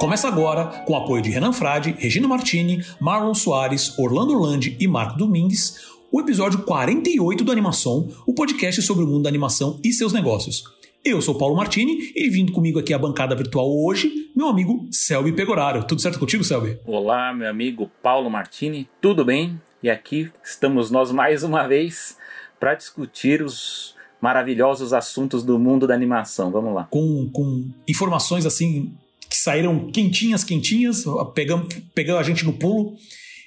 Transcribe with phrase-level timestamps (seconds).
[0.00, 4.88] Começa agora, com o apoio de Renan Frade, Regina Martini, Marlon Soares, Orlando Orlandi e
[4.88, 9.92] Marco Domingues, o episódio 48 do Animação, o podcast sobre o mundo da animação e
[9.92, 10.64] seus negócios.
[11.04, 15.32] Eu sou Paulo Martini e vindo comigo aqui à bancada virtual hoje, meu amigo Selby
[15.32, 15.84] Pegoraro.
[15.84, 16.78] Tudo certo contigo, Selby?
[16.86, 19.60] Olá, meu amigo Paulo Martini, tudo bem?
[19.82, 22.16] E aqui estamos nós mais uma vez
[22.58, 26.50] para discutir os maravilhosos assuntos do mundo da animação.
[26.50, 26.88] Vamos lá.
[26.90, 28.94] Com, com informações assim
[29.30, 32.96] que saíram quentinhas, quentinhas, pegando, pegando a gente no pulo.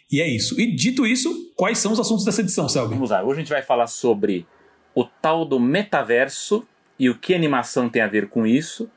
[0.09, 0.59] E é isso.
[0.59, 2.93] E dito isso, quais são os assuntos dessa edição, Selby?
[2.93, 3.21] Vamos lá.
[3.21, 4.45] Hoje a gente vai falar sobre
[4.95, 6.65] o tal do metaverso
[6.97, 8.89] e o que animação tem a ver com isso.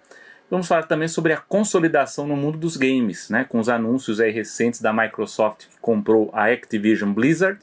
[0.49, 4.31] Vamos falar também sobre a consolidação no mundo dos games, né, com os anúncios aí
[4.31, 7.59] recentes da Microsoft que comprou a Activision Blizzard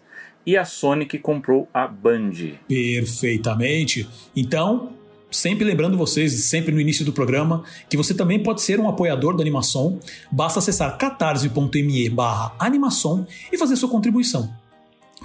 [0.46, 2.58] e a Sony que comprou a Band.
[2.68, 4.10] Perfeitamente.
[4.36, 4.92] Então,
[5.34, 9.36] sempre lembrando vocês, sempre no início do programa, que você também pode ser um apoiador
[9.36, 10.00] da Animação.
[10.32, 14.54] Basta acessar catarse.me barra animação e fazer sua contribuição.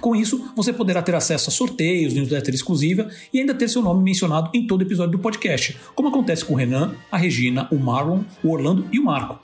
[0.01, 4.01] Com isso, você poderá ter acesso a sorteios, newsletter exclusiva e ainda ter seu nome
[4.01, 8.21] mencionado em todo episódio do podcast, como acontece com o Renan, a Regina, o Marlon,
[8.43, 9.39] o Orlando e o Marco.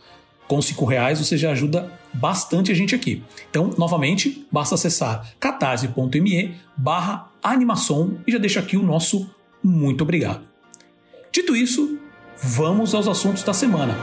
[0.47, 3.21] Com cinco reais você já ajuda bastante a gente aqui.
[3.49, 9.29] Então, novamente, basta acessar catarse.me barra animação e já deixa aqui o nosso
[9.63, 10.54] muito obrigado.
[11.35, 11.99] Dito isso,
[12.41, 13.93] vamos aos assuntos da semana.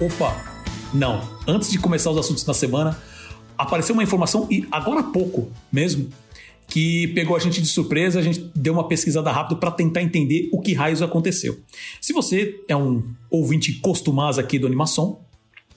[0.00, 0.34] Opa,
[0.94, 1.28] não.
[1.46, 2.98] Antes de começar os assuntos da semana,
[3.58, 6.10] apareceu uma informação, e agora há pouco mesmo,
[6.66, 10.48] que pegou a gente de surpresa, a gente deu uma pesquisada rápida para tentar entender
[10.50, 11.60] o que raios aconteceu.
[12.00, 15.18] Se você é um ouvinte costumaz aqui do Animação,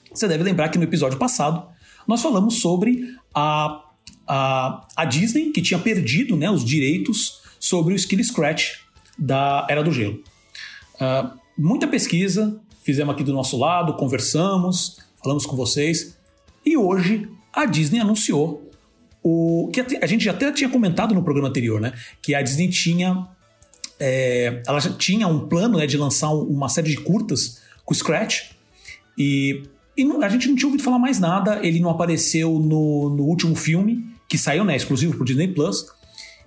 [0.10, 1.68] você deve lembrar que no episódio passado
[2.08, 3.91] nós falamos sobre a,
[4.28, 8.80] a, a Disney, que tinha perdido né, os direitos sobre o Skill Scratch
[9.18, 10.24] da Era do Gelo.
[10.96, 16.18] Uh, muita pesquisa, fizemos aqui do nosso lado, conversamos, falamos com vocês,
[16.66, 18.72] e hoje a Disney anunciou
[19.24, 21.94] o que a gente até tinha comentado no programa anterior, né?
[22.22, 23.28] Que a Disney tinha.
[24.00, 28.52] É, ela já tinha um plano né, de lançar uma série de curtas com Scratch.
[29.16, 29.62] E,
[29.96, 31.60] e não, a gente não tinha ouvido falar mais nada.
[31.64, 34.78] Ele não apareceu no, no último filme, que saiu, né?
[34.78, 35.88] Exclusivo pro Disney Plus.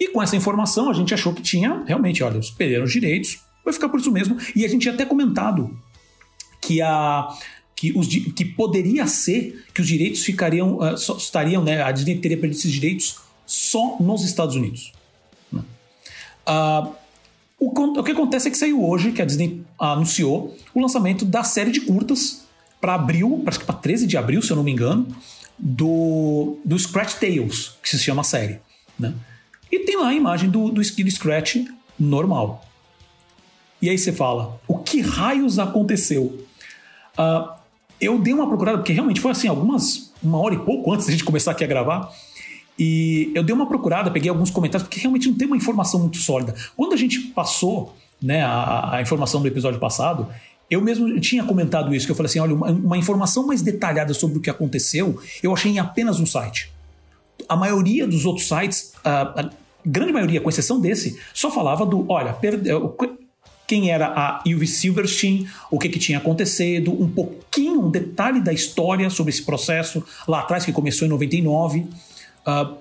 [0.01, 3.41] E com essa informação, a gente achou que tinha, realmente, olha, eles perderam os direitos,
[3.63, 4.39] vai ficar por isso mesmo.
[4.57, 5.79] E a gente tinha até comentado
[6.63, 7.29] que a,
[7.77, 12.17] que, os, que poderia ser que os direitos ficariam, uh, só estariam, né, a Disney
[12.17, 14.91] teria perdido esses direitos só nos Estados Unidos.
[15.53, 16.91] Uh,
[17.61, 21.45] o, o, que acontece é que saiu hoje, que a Disney anunciou o lançamento da
[21.45, 22.47] série de curtas
[22.81, 25.07] para abril, acho que para 13 de abril, se eu não me engano,
[25.59, 28.61] do, do Scratch Tales, que se chama a série.
[28.99, 29.15] Né?
[29.71, 31.57] E tem lá a imagem do, do Skill Scratch
[31.99, 32.65] normal.
[33.81, 36.47] E aí você fala, o que raios aconteceu?
[37.19, 37.53] Uh,
[38.01, 41.13] eu dei uma procurada, porque realmente foi assim, algumas, uma hora e pouco antes da
[41.13, 42.11] gente começar aqui a gravar.
[42.79, 46.17] E eu dei uma procurada, peguei alguns comentários, porque realmente não tem uma informação muito
[46.19, 46.55] sólida.
[46.77, 50.29] Quando a gente passou né, a, a informação do episódio passado,
[50.75, 54.13] eu mesmo tinha comentado isso, que eu falei assim: olha, uma, uma, informação mais detalhada
[54.13, 56.73] sobre o que aconteceu, eu achei em apenas um site.
[57.49, 59.51] A maioria dos outros sites, a, a
[59.85, 62.97] grande maioria, com exceção desse, só falava do: olha, perdeu,
[63.67, 68.53] quem era a Ivy Silverstein, o que, que tinha acontecido, um pouquinho, um detalhe da
[68.53, 71.81] história sobre esse processo lá atrás, que começou em 99.
[72.47, 72.75] Uh,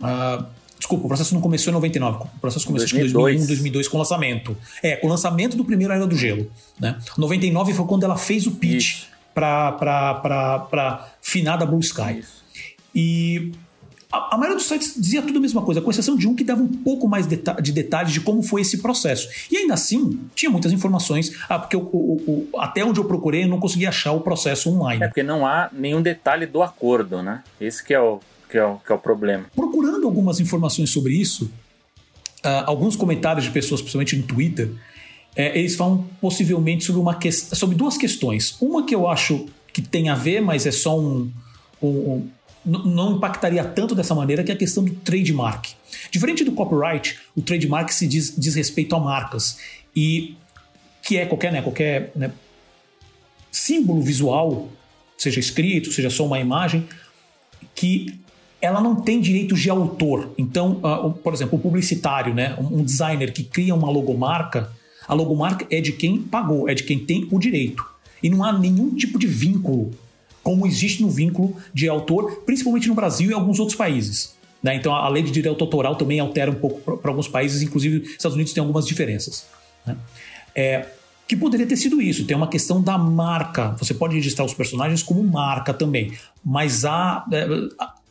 [0.00, 0.46] uh,
[0.84, 3.34] desculpa, o processo não começou em 99, o processo começou 2002.
[3.34, 4.56] em 2001, 2002 com o lançamento.
[4.82, 6.50] É, com o lançamento do primeiro Era do Gelo.
[6.78, 6.98] Né?
[7.16, 12.18] 99 foi quando ela fez o pitch para finada Blue Sky.
[12.20, 12.44] Isso.
[12.94, 13.52] E
[14.12, 16.44] a, a, maioria dos sites dizia tudo a mesma coisa, com exceção de um que
[16.44, 19.28] dava um pouco mais deta de detalhes de como foi esse processo.
[19.50, 23.42] E ainda assim, tinha muitas informações, ah, porque o, o, o, até onde eu procurei
[23.44, 25.02] eu não consegui achar o processo online.
[25.02, 27.42] É porque não há nenhum detalhe do acordo, né?
[27.60, 28.20] Esse que é o,
[28.54, 29.46] que é o, que é o problema.
[29.56, 31.46] Procurando algumas informações sobre isso,
[32.44, 34.70] uh, alguns comentários de pessoas, principalmente no Twitter,
[35.34, 37.32] é, eles falam possivelmente sobre, uma que...
[37.32, 38.56] sobre duas questões.
[38.60, 41.32] Uma que eu acho que tem a ver, mas é só um,
[41.82, 42.28] um,
[42.64, 45.70] não impactaria tanto dessa maneira, que é a questão do trademark.
[46.12, 49.58] Diferente do copyright, o trademark se diz, diz respeito a marcas.
[49.96, 50.36] E
[51.02, 52.30] que é qualquer, né, qualquer né,
[53.50, 54.68] símbolo visual,
[55.18, 56.86] seja escrito, seja só uma imagem,
[57.74, 58.22] que
[58.64, 60.30] ela não tem direitos de autor.
[60.38, 64.70] Então, uh, por exemplo, o publicitário, né, um designer que cria uma logomarca,
[65.06, 67.84] a logomarca é de quem pagou, é de quem tem o direito.
[68.22, 69.92] E não há nenhum tipo de vínculo
[70.42, 74.34] como existe no vínculo de autor, principalmente no Brasil e alguns outros países.
[74.62, 74.76] Né?
[74.76, 78.10] Então a lei de direito autoral também altera um pouco para alguns países, inclusive os
[78.10, 79.46] Estados Unidos tem algumas diferenças.
[79.86, 79.96] Né?
[80.54, 80.86] É,
[81.26, 82.26] que poderia ter sido isso.
[82.26, 83.70] Tem uma questão da marca.
[83.78, 86.12] Você pode registrar os personagens como marca também,
[86.44, 87.46] mas há, é,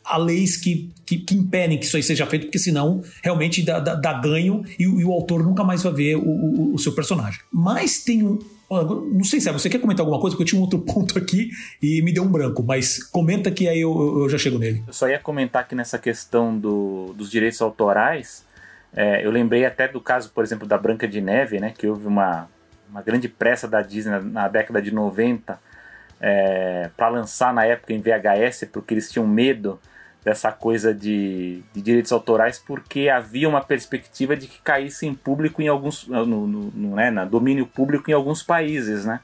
[0.04, 3.80] há leis que, que, que, impedem que isso aí seja feito, porque senão realmente dá,
[3.80, 6.92] dá, dá ganho e, e, o autor nunca mais vai ver o, o, o seu
[6.92, 7.40] personagem.
[7.52, 8.38] Mas tem um,
[8.70, 11.18] não sei se é, você quer comentar alguma coisa, porque eu tinha um outro ponto
[11.18, 11.50] aqui
[11.82, 14.82] e me deu um branco, mas comenta que aí eu, eu já chego nele.
[14.86, 18.44] Eu só ia comentar que nessa questão do, dos direitos autorais,
[18.94, 22.06] é, eu lembrei até do caso, por exemplo, da Branca de Neve, né, que houve
[22.06, 22.48] uma,
[22.88, 25.58] uma grande pressa da Disney na, década de 90
[26.20, 29.78] é, para lançar na época em VHS, porque eles tinham medo
[30.24, 35.60] dessa coisa de, de, direitos autorais, porque havia uma perspectiva de que caísse em público
[35.60, 36.08] em alguns.
[36.08, 39.20] no, no, no né, na domínio público em alguns países, né?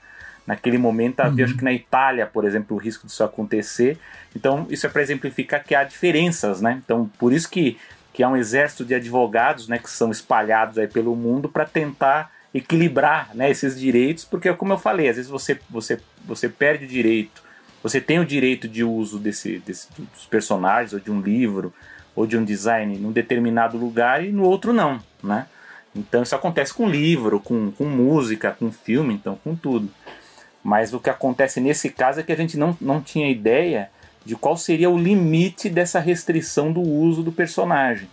[0.46, 1.50] Naquele momento havia, uhum.
[1.50, 3.98] acho que na Itália, por exemplo, o risco disso acontecer.
[4.34, 6.80] Então, isso é para exemplificar que há diferenças, né?
[6.84, 7.78] Então, por isso que,
[8.12, 12.32] que há um exército de advogados, né, que são espalhados aí pelo mundo para tentar
[12.52, 17.42] equilibrar né, esses direitos, porque como eu falei, às vezes você, você, você perde direito,
[17.82, 21.72] você tem o direito de uso desse, desse, dos personagens, ou de um livro,
[22.14, 25.46] ou de um design num determinado lugar e no outro não, né?
[25.94, 29.88] Então isso acontece com livro, com, com música, com filme, então com tudo.
[30.62, 33.90] Mas o que acontece nesse caso é que a gente não, não tinha ideia
[34.24, 38.08] de qual seria o limite dessa restrição do uso do personagem.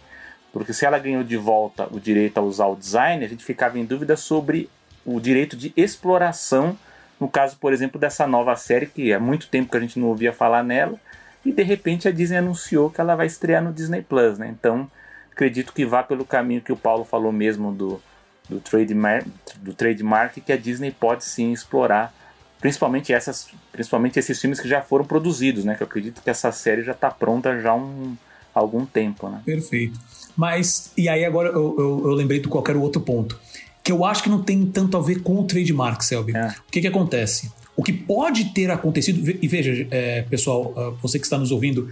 [0.52, 3.78] Porque se ela ganhou de volta o direito a usar o design, a gente ficava
[3.78, 4.70] em dúvida sobre
[5.06, 6.78] o direito de exploração,
[7.20, 10.08] no caso, por exemplo, dessa nova série, que há muito tempo que a gente não
[10.08, 11.00] ouvia falar nela,
[11.46, 14.54] e de repente a Disney anunciou que ela vai estrear no Disney Plus, né?
[14.58, 14.90] Então,
[15.32, 18.02] acredito que vá pelo caminho que o Paulo falou mesmo do,
[18.50, 19.26] do, trademark,
[19.58, 22.14] do trademark, que a Disney pode sim explorar,
[22.60, 25.76] principalmente, essas, principalmente esses filmes que já foram produzidos, né?
[25.76, 28.16] Que eu acredito que essa série já está pronta já há um,
[28.54, 29.42] algum tempo, né?
[29.46, 30.00] Perfeito.
[30.36, 33.40] Mas, e aí agora eu, eu, eu lembrei de qualquer outro ponto,
[33.88, 36.36] que eu acho que não tem tanto a ver com o trademark, Selby.
[36.36, 36.48] É.
[36.50, 37.50] O que que acontece?
[37.74, 41.90] O que pode ter acontecido, e veja, é, pessoal, ah, você que está nos ouvindo,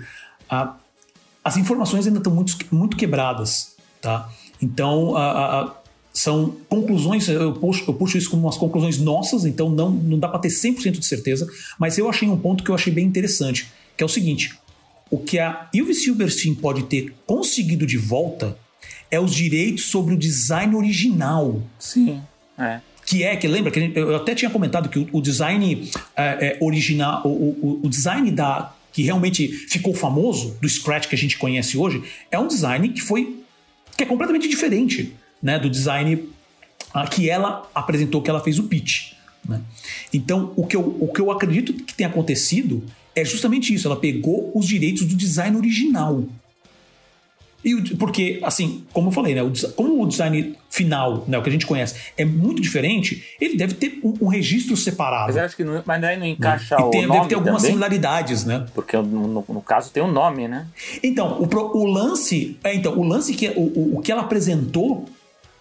[0.49, 0.75] a,
[1.41, 4.29] as informações ainda estão muito, muito quebradas, tá?
[4.61, 5.75] Então, a, a,
[6.11, 10.27] são conclusões, eu puxo, eu puxo, isso como umas conclusões nossas, então não, não dá
[10.27, 11.49] para ter 100% de certeza,
[11.79, 14.53] mas eu achei um ponto que eu achei bem interessante, que é o seguinte,
[15.09, 18.57] o que a Ilve Silverstein pode ter conseguido de volta
[19.09, 21.61] é os direitos sobre o design original.
[21.79, 22.21] Sim,
[22.57, 22.79] é.
[23.05, 26.57] Que é, que lembra, que eu até tinha comentado que o, o design é, é,
[26.59, 31.37] original, o, o, o design da que realmente ficou famoso, do Scratch que a gente
[31.37, 32.01] conhece hoje,
[32.31, 33.41] é um design que foi
[33.97, 38.63] que é completamente diferente né, do design uh, que ela apresentou, que ela fez o
[38.63, 39.11] pitch.
[39.47, 39.61] Né?
[40.13, 42.83] Então, o que, eu, o que eu acredito que tem acontecido
[43.13, 43.85] é justamente isso.
[43.87, 46.23] Ela pegou os direitos do design original.
[47.65, 51.49] E, porque, assim, como eu falei, né, o, como o design final, né, o que
[51.49, 55.33] a gente conhece, é muito diferente, ele deve ter um, um registro separado.
[55.33, 56.83] Mas acho que não, mas daí não encaixa né?
[56.83, 57.71] o tem, nome Deve ter algumas também?
[57.71, 58.67] similaridades, né?
[58.75, 60.67] Porque no, no, caso tem um nome, né?
[61.01, 62.55] Então, o, o lance.
[62.63, 65.09] É, então, o lance que o, o, o, que ela apresentou,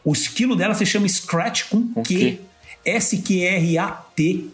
[0.04, 2.38] o estilo dela se chama Scratch com, Q.
[2.84, 4.50] S-Q-R-A-T.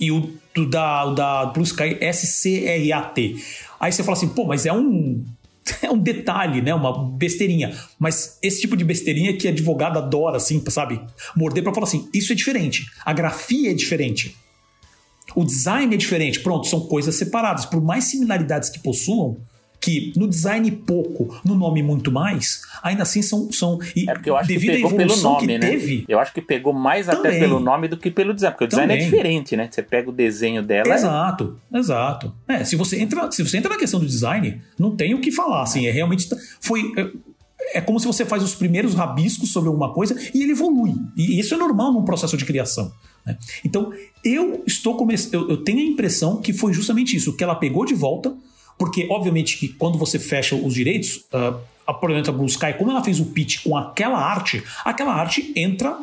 [0.00, 3.36] E o do, da, da Blue Sky S-C-R-A-T.
[3.78, 5.22] Aí você fala assim, pô, mas é um
[5.82, 6.74] é um detalhe, né?
[6.74, 7.76] Uma besteirinha.
[7.98, 11.00] Mas esse tipo de besteirinha que advogado adora, assim, sabe?
[11.36, 12.86] Morder para falar assim: isso é diferente.
[13.04, 14.36] A grafia é diferente.
[15.34, 16.40] O design é diferente.
[16.40, 17.64] Pronto, são coisas separadas.
[17.64, 19.38] Por mais similaridades que possuam,
[19.80, 23.50] que no design pouco, no nome muito mais, ainda assim são.
[23.50, 25.58] são e é porque eu acho devido que pegou pelo nome, que né?
[25.58, 28.64] Teve, eu acho que pegou mais também, até pelo nome do que pelo design, porque
[28.64, 29.08] o design é também.
[29.08, 29.68] é diferente, né?
[29.70, 30.94] Você pega o desenho dela.
[30.94, 31.78] Exato, é...
[31.78, 32.34] exato.
[32.46, 35.32] É, se você entra, se você entra na questão do design, não tem o que
[35.32, 36.28] falar, assim, é realmente
[36.60, 40.52] foi é, é como se você faz os primeiros rabiscos sobre alguma coisa e ele
[40.52, 40.94] evolui.
[41.16, 42.92] E isso é normal num processo de criação.
[43.24, 43.36] Né?
[43.64, 45.32] Então, eu estou começando.
[45.32, 48.36] Eu, eu tenho a impressão que foi justamente isso, que ela pegou de volta
[48.80, 52.90] porque, obviamente, que quando você fecha os direitos, uh, a, por exemplo, Blue Sky, como
[52.90, 55.98] ela fez o pitch com aquela arte, aquela arte entra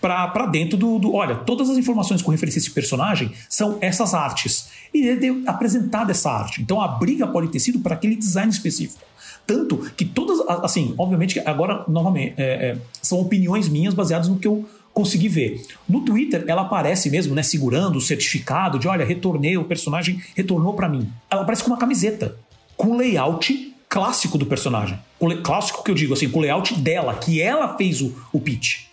[0.00, 4.14] para dentro do, do, Olha, todas as informações com referência a esse personagem são essas
[4.14, 4.68] artes.
[4.92, 6.60] E ele deu apresentado essa arte.
[6.60, 9.04] Então a briga pode ter sido para aquele design específico.
[9.46, 10.40] Tanto que todas.
[10.64, 14.68] Assim, obviamente, agora, novamente, é, é, são opiniões minhas baseadas no que eu
[14.98, 15.64] consegui ver.
[15.88, 20.74] No Twitter, ela aparece mesmo, né, segurando o certificado de, olha, retornei, o personagem retornou
[20.74, 21.08] para mim.
[21.30, 22.36] Ela aparece com uma camiseta,
[22.76, 24.98] com layout clássico do personagem.
[25.44, 28.88] Clássico que eu digo, assim, com o layout dela, que ela fez o, o pitch.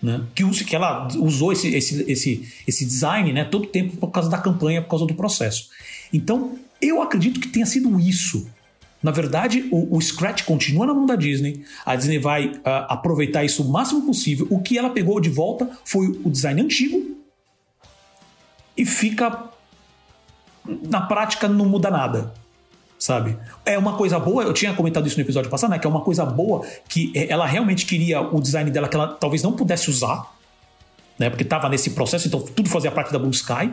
[0.00, 0.22] Né?
[0.36, 4.30] Que, que ela usou esse, esse, esse, esse design né, todo o tempo por causa
[4.30, 5.68] da campanha, por causa do processo.
[6.12, 8.48] Então, eu acredito que tenha sido isso
[9.02, 11.64] Na verdade, o, o, Scratch continua na mão da Disney.
[11.86, 14.46] A Disney vai uh, aproveitar isso o máximo possível.
[14.50, 17.16] O que ela pegou de volta foi o design antigo
[18.76, 19.48] e fica.
[20.86, 22.34] Na prática, não muda nada.
[22.98, 23.38] Sabe?
[23.64, 25.78] É uma coisa boa, eu tinha comentado isso no episódio passado, né?
[25.78, 29.42] Que é uma coisa boa que ela realmente queria o design dela que ela talvez
[29.42, 30.30] não pudesse usar,
[31.18, 31.30] né?
[31.30, 33.72] Porque estava nesse processo, então tudo fazia parte da Blue Sky.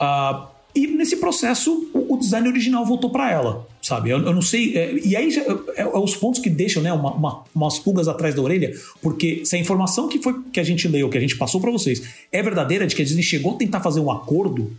[0.00, 4.10] Uh, e nesse processo, o, o design original voltou para ela, sabe?
[4.10, 4.76] Eu, eu não sei.
[4.76, 8.34] É, e aí é, é, os pontos que deixam né, uma, uma, umas pulgas atrás
[8.34, 11.36] da orelha, porque se a informação que foi que a gente leu, que a gente
[11.36, 14.76] passou para vocês, é verdadeira, de que a Disney chegou a tentar fazer um acordo.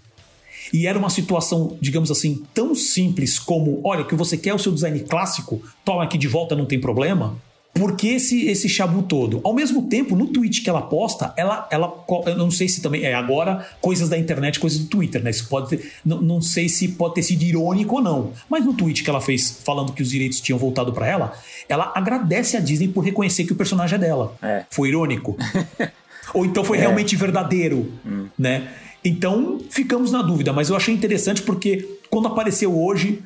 [0.71, 4.71] E era uma situação, digamos assim, tão simples como: olha, que você quer o seu
[4.71, 7.37] design clássico, toma aqui de volta, não tem problema.
[7.77, 9.39] Por que esse, esse chabu todo?
[9.43, 12.03] Ao mesmo tempo, no tweet que ela posta, ela, ela.
[12.25, 13.03] Eu não sei se também.
[13.03, 15.29] É agora coisas da internet, coisas do Twitter, né?
[15.29, 18.31] Isso pode ter, não, não sei se pode ter sido irônico ou não.
[18.49, 21.33] Mas no tweet que ela fez falando que os direitos tinham voltado para ela,
[21.69, 24.35] ela agradece a Disney por reconhecer que o personagem é dela.
[24.41, 24.65] É.
[24.71, 25.37] Foi irônico.
[26.33, 26.81] ou então foi é.
[26.81, 28.27] realmente verdadeiro, hum.
[28.37, 28.69] né?
[29.05, 33.21] Então ficamos na dúvida, mas eu achei interessante porque quando apareceu hoje,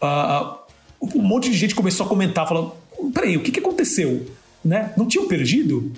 [0.00, 0.56] uh,
[1.02, 2.72] um monte de gente começou a comentar, falando
[3.14, 4.26] peraí, o que, que aconteceu?
[4.64, 4.92] Né?
[4.96, 5.92] Não tinham perdido?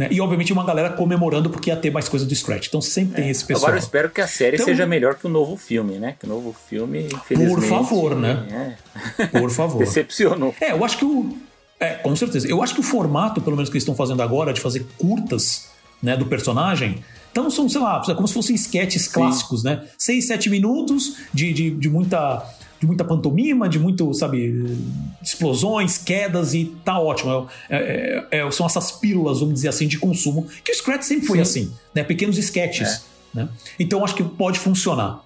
[0.00, 0.08] Né?
[0.10, 2.68] E obviamente uma galera comemorando porque ia ter mais coisa do Scratch.
[2.68, 3.22] Então sempre é.
[3.22, 3.66] tem esse pessoal.
[3.66, 6.16] Agora eu espero que a série então, seja melhor que o novo filme, né?
[6.18, 7.54] Que o novo filme, infelizmente.
[7.54, 8.76] Por favor, né?
[9.18, 9.26] É.
[9.26, 9.78] Por favor.
[9.84, 10.54] Decepcionou.
[10.58, 11.36] É, eu acho que o.
[11.78, 12.48] É, com certeza.
[12.48, 15.68] Eu acho que o formato, pelo menos que eles estão fazendo agora, de fazer curtas
[16.02, 17.04] né, do personagem.
[17.30, 19.68] Então são, sei lá, como se fossem sketches clássicos, Sim.
[19.68, 19.84] né?
[19.98, 22.42] Seis, sete minutos de, de, de muita
[22.80, 24.78] de muita pantomima, de muito, sabe,
[25.22, 27.46] explosões, quedas e tá ótimo.
[27.68, 31.26] É, é, é, são essas pílulas, vamos dizer assim, de consumo, que o Scratch sempre
[31.26, 31.42] foi Sim.
[31.42, 32.02] assim, né?
[32.02, 33.04] Pequenos sketches.
[33.36, 33.40] É.
[33.40, 33.48] Né?
[33.78, 35.22] Então acho que pode funcionar.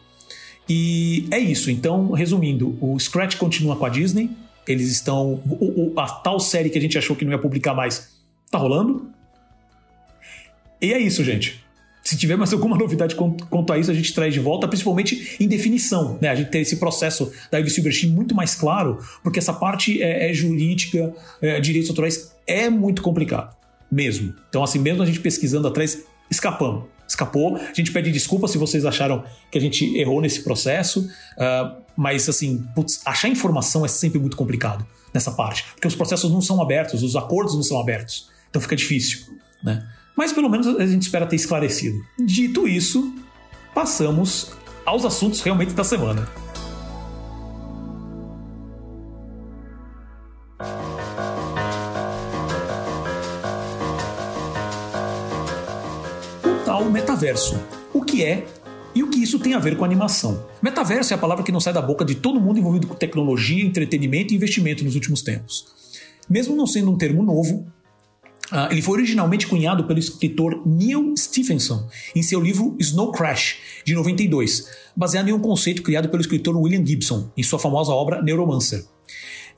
[0.69, 1.71] E é isso.
[1.71, 4.31] Então, resumindo, o Scratch continua com a Disney.
[4.67, 5.35] Eles estão.
[5.47, 8.11] O, o, a tal série que a gente achou que não ia publicar mais
[8.51, 9.09] tá rolando.
[10.81, 11.64] E é isso, gente.
[12.05, 15.49] Se tiver mais alguma novidade quanto a isso, a gente traz de volta, principalmente em
[15.49, 16.29] definição, né?
[16.29, 20.31] A gente ter esse processo da Ivy Silverstein muito mais claro, porque essa parte é,
[20.31, 23.57] é jurídica, é, direitos autorais, é muito complicado,
[23.91, 24.35] mesmo.
[24.49, 26.85] Então, assim, mesmo a gente pesquisando atrás, escapamos.
[27.07, 27.57] Escapou.
[27.57, 32.29] A gente pede desculpa se vocês acharam que a gente errou nesse processo, uh, mas,
[32.29, 36.61] assim, putz, achar informação é sempre muito complicado nessa parte, porque os processos não são
[36.61, 38.29] abertos, os acordos não são abertos.
[38.51, 39.27] Então fica difícil,
[39.63, 39.87] né?
[40.17, 42.05] Mas pelo menos a gente espera ter esclarecido.
[42.19, 43.13] Dito isso,
[43.75, 44.53] passamos
[44.87, 46.29] aos assuntos realmente da semana.
[56.45, 57.61] O tal metaverso.
[57.93, 58.47] O que é
[58.95, 60.47] e o que isso tem a ver com animação.
[60.63, 63.65] Metaverso é a palavra que não sai da boca de todo mundo envolvido com tecnologia,
[63.65, 65.67] entretenimento e investimento nos últimos tempos.
[66.31, 67.67] Mesmo não sendo um termo novo,
[68.53, 73.95] Uh, ele foi originalmente cunhado pelo escritor Neil Stephenson em seu livro Snow Crash, de
[73.95, 78.85] 92, baseado em um conceito criado pelo escritor William Gibson em sua famosa obra Neuromancer.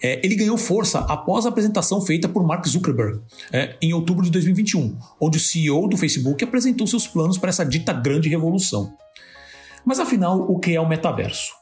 [0.03, 3.21] É, ele ganhou força após a apresentação feita por Mark Zuckerberg
[3.53, 7.65] é, em outubro de 2021, onde o CEO do Facebook apresentou seus planos para essa
[7.65, 8.93] dita grande revolução.
[9.85, 11.55] Mas afinal, o que é o metaverso?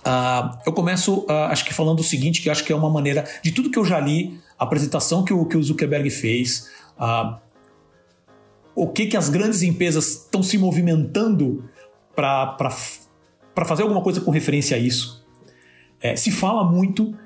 [0.00, 3.28] Uh, eu começo, uh, acho que falando o seguinte, que acho que é uma maneira
[3.42, 7.40] de tudo que eu já li, a apresentação que o, que o Zuckerberg fez, uh,
[8.74, 11.64] o que, que as grandes empresas estão se movimentando
[12.14, 12.70] para
[13.64, 15.26] fazer alguma coisa com referência a isso.
[15.98, 17.16] É, se fala muito,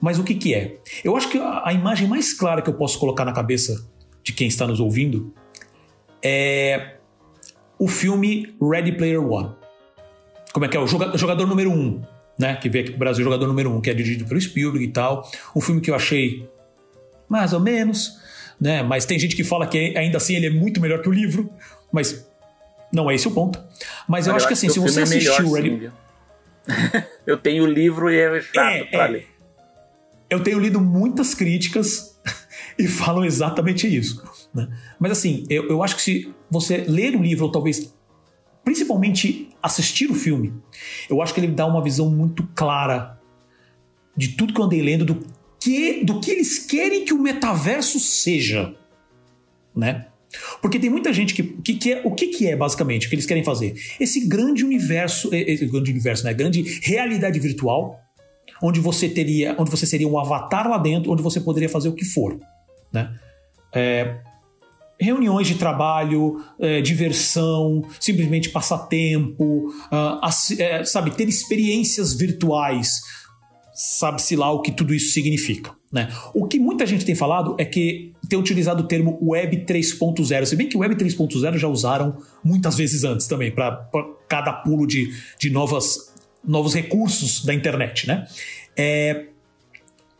[0.00, 0.78] mas o que, que é?
[1.02, 3.88] Eu acho que a, a imagem mais clara que eu posso colocar na cabeça
[4.22, 5.34] de quem está nos ouvindo
[6.22, 6.98] é
[7.76, 9.50] o filme Ready Player One.
[10.52, 10.80] Como é que é?
[10.80, 12.00] O jogador número um
[12.38, 12.56] né?
[12.56, 15.28] Que veio aqui pro Brasil, jogador número um, que é dirigido pelo Spielberg e tal.
[15.54, 16.48] Um filme que eu achei
[17.34, 18.16] mais ou menos,
[18.60, 18.80] né?
[18.80, 21.52] Mas tem gente que fala que ainda assim ele é muito melhor que o livro,
[21.92, 22.24] mas
[22.92, 23.60] não é esse o ponto.
[24.06, 25.90] Mas eu, eu acho que assim, se você é assistiu melhor,
[26.64, 29.08] sim, eu tenho o livro e é chato é, pra é.
[29.08, 29.26] ler.
[30.30, 32.16] Eu tenho lido muitas críticas
[32.78, 34.22] e falam exatamente isso.
[34.54, 34.68] Né?
[35.00, 37.92] Mas assim, eu, eu acho que se você ler o livro, ou talvez
[38.64, 40.54] principalmente assistir o filme,
[41.10, 43.18] eu acho que ele dá uma visão muito clara
[44.16, 45.33] de tudo que eu andei lendo, do
[45.64, 48.74] que, do que eles querem que o metaverso seja,
[49.74, 50.08] né?
[50.60, 53.14] Porque tem muita gente que, que, que é, o que, que é basicamente o que
[53.14, 53.74] eles querem fazer?
[53.98, 56.34] Esse grande universo, esse grande universo, né?
[56.34, 57.98] Grande realidade virtual,
[58.62, 61.94] onde você teria, onde você seria um avatar lá dentro, onde você poderia fazer o
[61.94, 62.38] que for,
[62.92, 63.14] né?
[63.72, 64.16] É,
[65.00, 70.20] reuniões de trabalho, é, diversão, simplesmente passatempo, uh,
[70.58, 73.00] é, sabe, ter experiências virtuais.
[73.74, 75.72] Sabe-se lá o que tudo isso significa.
[75.92, 76.08] Né?
[76.32, 80.56] O que muita gente tem falado é que tem utilizado o termo Web 3.0, se
[80.56, 83.88] bem que Web 3.0 já usaram muitas vezes antes também, para
[84.28, 86.14] cada pulo de, de novas,
[86.44, 88.06] novos recursos da internet.
[88.06, 88.26] Né?
[88.76, 89.26] É,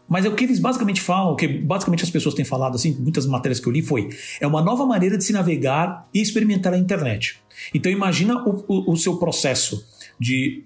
[0.08, 2.96] mas é o que eles basicamente falam, o que basicamente as pessoas têm falado, assim,
[3.00, 6.72] muitas matérias que eu li, foi: é uma nova maneira de se navegar e experimentar
[6.74, 7.40] a internet.
[7.72, 9.84] Então imagina o, o, o seu processo
[10.20, 10.64] de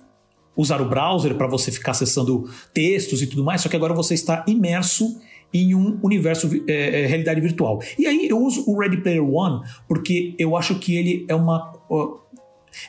[0.59, 4.13] usar o browser para você ficar acessando textos e tudo mais, só que agora você
[4.13, 5.21] está imerso
[5.55, 7.81] em um universo é, é, realidade virtual.
[7.97, 11.73] E aí eu uso o Ready Player One porque eu acho que ele é uma
[11.89, 12.19] uh,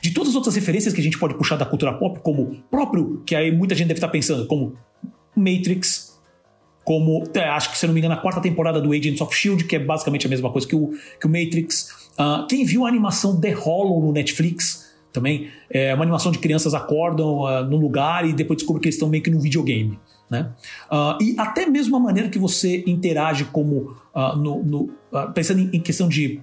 [0.02, 3.22] de todas as outras referências que a gente pode puxar da cultura pop, como próprio,
[3.26, 4.76] que aí muita gente deve estar pensando, como
[5.36, 6.20] Matrix,
[6.84, 9.66] como é, acho que se não me engano a quarta temporada do Agents of Shield,
[9.66, 12.10] que é basicamente a mesma coisa que o, que o Matrix.
[12.20, 15.50] Uh, quem viu a animação The Hollow no Netflix também.
[15.70, 19.10] É uma animação de crianças acordam uh, no lugar e depois descobrem que eles estão
[19.10, 20.00] meio que num videogame.
[20.30, 20.52] Né?
[20.92, 25.60] Uh, e até mesmo a maneira que você interage como uh, no, no uh, pensando
[25.60, 26.40] em, em, questão de,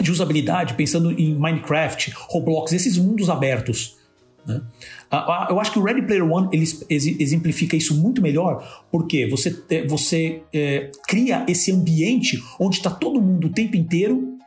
[0.00, 3.98] de usabilidade, pensando em Minecraft, Roblox, esses mundos abertos.
[4.46, 4.62] Né?
[5.50, 6.64] eu acho que o Ready Player One ele
[7.20, 9.54] exemplifica isso muito melhor, porque você,
[9.86, 14.38] você é, cria esse ambiente onde está todo mundo o tempo inteiro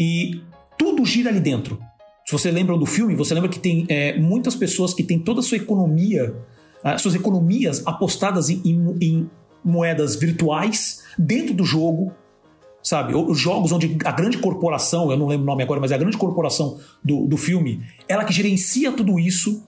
[0.00, 0.40] e
[0.78, 1.78] tudo gira ali dentro.
[2.24, 5.40] Se você lembra do filme, você lembra que tem é, muitas pessoas que têm toda
[5.40, 6.34] a sua economia,
[6.82, 9.30] as suas economias apostadas em, em, em
[9.62, 12.12] moedas virtuais dentro do jogo,
[12.82, 13.14] sabe?
[13.14, 15.98] Os jogos onde a grande corporação, eu não lembro o nome agora, mas é a
[15.98, 19.62] grande corporação do, do filme, ela que gerencia tudo isso.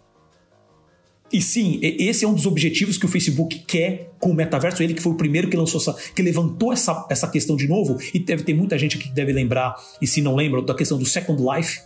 [1.32, 4.80] E sim, esse é um dos objetivos que o Facebook quer com o metaverso.
[4.80, 7.98] Ele que foi o primeiro que lançou essa, que levantou essa, essa questão de novo.
[8.14, 11.04] E deve ter muita gente que deve lembrar, e se não lembra, da questão do
[11.04, 11.80] Second Life,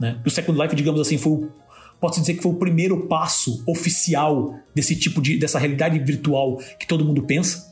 [0.00, 0.18] né?
[0.24, 1.48] O Second Life, digamos assim, foi
[2.00, 6.86] pode-se dizer que foi o primeiro passo oficial desse tipo de dessa realidade virtual que
[6.86, 7.68] todo mundo pensa.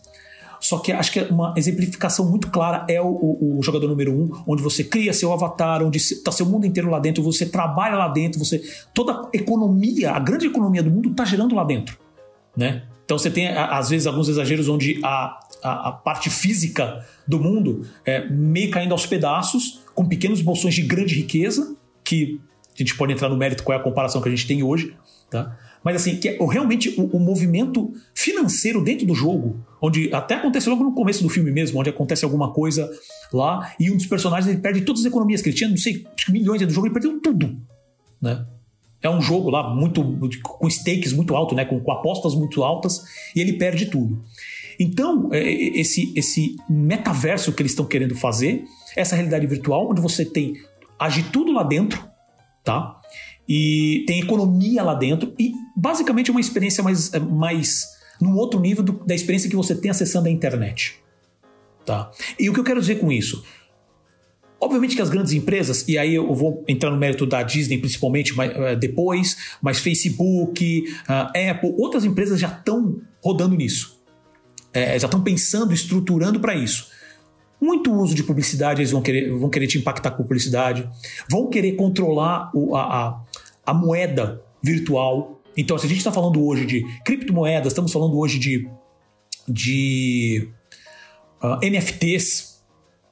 [0.60, 4.42] Só que acho que uma exemplificação muito clara é o, o, o jogador número um,
[4.46, 8.08] onde você cria seu avatar, onde está seu mundo inteiro lá dentro, você trabalha lá
[8.08, 8.60] dentro, você
[8.92, 11.96] toda a economia, a grande economia do mundo está gerando lá dentro,
[12.56, 12.82] né?
[13.04, 17.86] Então você tem às vezes alguns exageros onde a, a, a parte física do mundo
[18.04, 21.74] é meio caindo aos pedaços, com pequenos bolsões de grande riqueza,
[22.08, 22.40] que
[22.74, 24.96] a gente pode entrar no mérito qual é a comparação que a gente tem hoje,
[25.30, 25.56] tá?
[25.84, 30.68] Mas assim, que é realmente o, o, movimento financeiro dentro do jogo, onde até acontece
[30.68, 32.90] logo no começo do filme mesmo, onde acontece alguma coisa
[33.32, 36.06] lá e um dos personagens ele perde todas as economias que ele tinha, não sei,
[36.28, 37.56] milhões do jogo, ele perdeu tudo,
[38.20, 38.46] né?
[39.00, 40.02] É um jogo lá muito
[40.42, 41.64] com stakes muito alto, né?
[41.64, 43.04] Com, com apostas muito altas
[43.36, 44.24] e ele perde tudo.
[44.80, 48.64] Então, é, esse, esse metaverso que eles estão querendo fazer,
[48.96, 50.54] essa realidade virtual, onde você tem
[50.98, 52.02] age tudo lá dentro,
[52.64, 53.00] tá?
[53.48, 57.86] E tem economia lá dentro e basicamente é uma experiência mais, é, mais
[58.20, 60.96] num outro nível do, da experiência que você tem acessando a internet,
[61.86, 62.10] tá?
[62.38, 63.44] E o que eu quero dizer com isso?
[64.60, 68.34] Obviamente que as grandes empresas, e aí eu vou entrar no mérito da Disney principalmente
[68.36, 73.96] mas, uh, depois, mas Facebook, uh, Apple, outras empresas já estão rodando nisso.
[74.72, 76.97] É, já estão pensando, estruturando para isso
[77.60, 80.88] muito uso de publicidade, eles vão querer, vão querer te impactar com publicidade,
[81.30, 83.20] vão querer controlar o, a, a,
[83.66, 85.40] a, moeda virtual.
[85.56, 88.68] Então, se a gente está falando hoje de criptomoedas, estamos falando hoje de,
[89.48, 90.48] de
[91.42, 92.62] uh, ah, NFTs,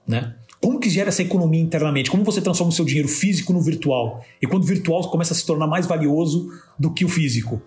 [0.06, 0.36] né?
[0.60, 2.10] Como que gera essa economia internamente?
[2.10, 4.24] Como você transforma o seu dinheiro físico no virtual?
[4.40, 7.62] E quando o virtual começa a se tornar mais valioso do que o físico?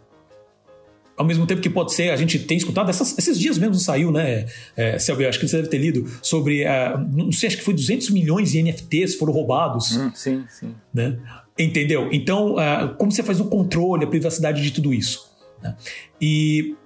[1.19, 4.10] Ao mesmo tempo que pode ser, a gente tem escutado, essas, esses dias mesmo saiu,
[4.10, 4.45] né,
[4.77, 7.73] é, Selby, acho que você deve ter lido, sobre, uh, não sei, acho que foi
[7.73, 9.97] 200 milhões de NFTs foram roubados.
[9.97, 10.73] Hum, sim, sim.
[10.93, 11.19] Né?
[11.58, 12.08] Entendeu?
[12.13, 15.29] Então, uh, como você faz o controle, a privacidade de tudo isso?
[15.62, 15.75] Né?
[16.21, 16.77] E,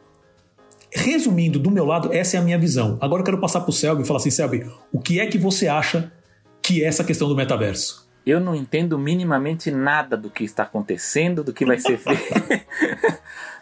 [0.91, 2.97] resumindo, do meu lado, essa é a minha visão.
[2.99, 5.37] Agora eu quero passar para o Selby e falar assim, Selby, o que é que
[5.37, 6.11] você acha
[6.59, 8.09] que é essa questão do metaverso?
[8.25, 12.33] Eu não entendo minimamente nada do que está acontecendo, do que vai ser feito.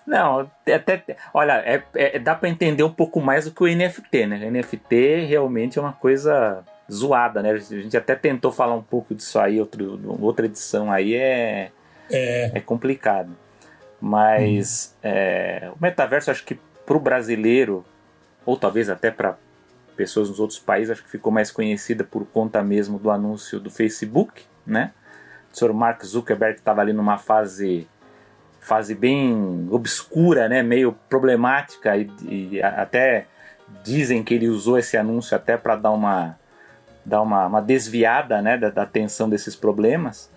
[0.06, 4.26] Não, até, olha, é, é dá para entender um pouco mais do que o NFT,
[4.26, 4.46] né?
[4.46, 7.52] O NFT realmente é uma coisa zoada, né?
[7.52, 11.72] A gente até tentou falar um pouco disso aí, outro, outra edição aí é,
[12.10, 12.52] é.
[12.56, 13.36] é complicado.
[14.00, 15.00] Mas hum.
[15.04, 17.86] é, o metaverso, acho que para o brasileiro,
[18.46, 19.38] ou talvez até para
[19.96, 23.70] pessoas nos outros países, acho que ficou mais conhecida por conta mesmo do anúncio do
[23.70, 24.92] Facebook, né?
[25.54, 27.88] O senhor Mark Zuckerberg estava ali numa fase
[28.72, 33.26] fase bem obscura, né, meio problemática e, e até
[33.84, 36.38] dizem que ele usou esse anúncio até para dar uma
[37.06, 40.30] dar uma, uma desviada, né, da, da atenção desses problemas.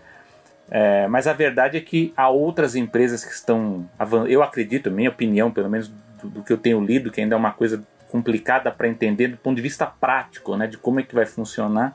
[0.68, 3.88] É, mas a verdade é que há outras empresas que estão,
[4.28, 7.38] eu acredito, minha opinião, pelo menos do, do que eu tenho lido, que ainda é
[7.38, 11.14] uma coisa complicada para entender do ponto de vista prático, né, de como é que
[11.14, 11.94] vai funcionar.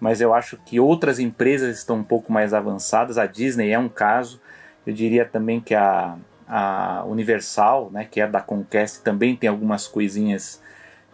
[0.00, 3.16] Mas eu acho que outras empresas estão um pouco mais avançadas.
[3.16, 4.40] A Disney é um caso.
[4.88, 6.16] Eu diria também que a,
[6.48, 10.62] a Universal, né, que é da Conquest, também tem algumas coisinhas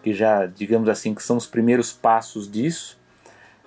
[0.00, 2.96] que já, digamos assim, que são os primeiros passos disso.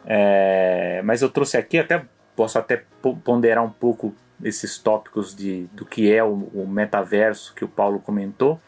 [0.06, 2.06] É, mas eu trouxe aqui, até
[2.38, 2.86] posso até
[3.22, 8.00] ponderar um pouco esses tópicos de, do que é o, o metaverso que o Paulo
[8.00, 8.62] comentou.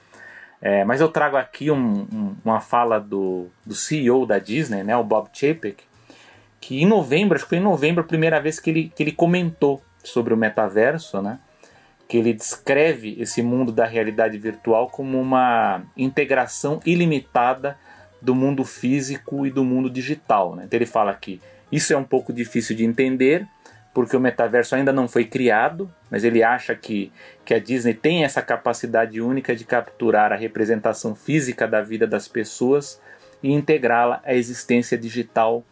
[0.61, 4.97] É, mas eu trago aqui um, um, uma fala do, do CEO da Disney, né,
[4.97, 5.85] o Bob Chapek,
[6.59, 9.13] que em novembro, acho que foi em novembro a primeira vez que ele, que ele
[9.13, 11.39] comentou sobre o metaverso, né,
[12.07, 17.77] que ele descreve esse mundo da realidade virtual como uma integração ilimitada
[18.21, 20.55] do mundo físico e do mundo digital.
[20.55, 20.63] Né?
[20.65, 21.39] Então ele fala que
[21.71, 23.47] isso é um pouco difícil de entender,
[23.93, 27.11] porque o metaverso ainda não foi criado, mas ele acha que,
[27.45, 32.27] que a Disney tem essa capacidade única de capturar a representação física da vida das
[32.27, 32.99] pessoas
[33.41, 35.63] e integrá-la à existência digital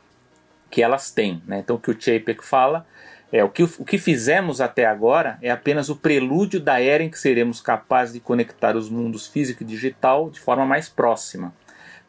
[0.70, 1.42] que elas têm.
[1.48, 1.60] Né?
[1.60, 2.86] Então, o que o Chapek fala
[3.32, 7.10] é o que, o que fizemos até agora é apenas o prelúdio da era em
[7.10, 11.54] que seremos capazes de conectar os mundos físico e digital de forma mais próxima,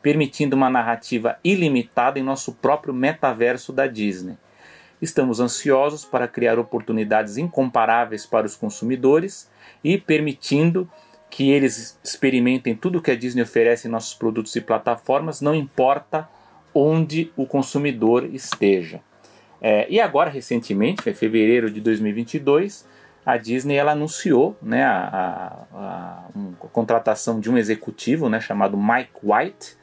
[0.00, 4.38] permitindo uma narrativa ilimitada em nosso próprio metaverso da Disney.
[5.02, 9.50] Estamos ansiosos para criar oportunidades incomparáveis para os consumidores
[9.82, 10.88] e permitindo
[11.30, 16.28] que eles experimentem tudo que a Disney oferece em nossos produtos e plataformas, não importa
[16.72, 19.00] onde o consumidor esteja.
[19.60, 22.86] É, e agora, recentemente, em fevereiro de 2022,
[23.24, 26.24] a Disney ela anunciou né, a, a, a,
[26.62, 29.76] a contratação de um executivo né, chamado Mike White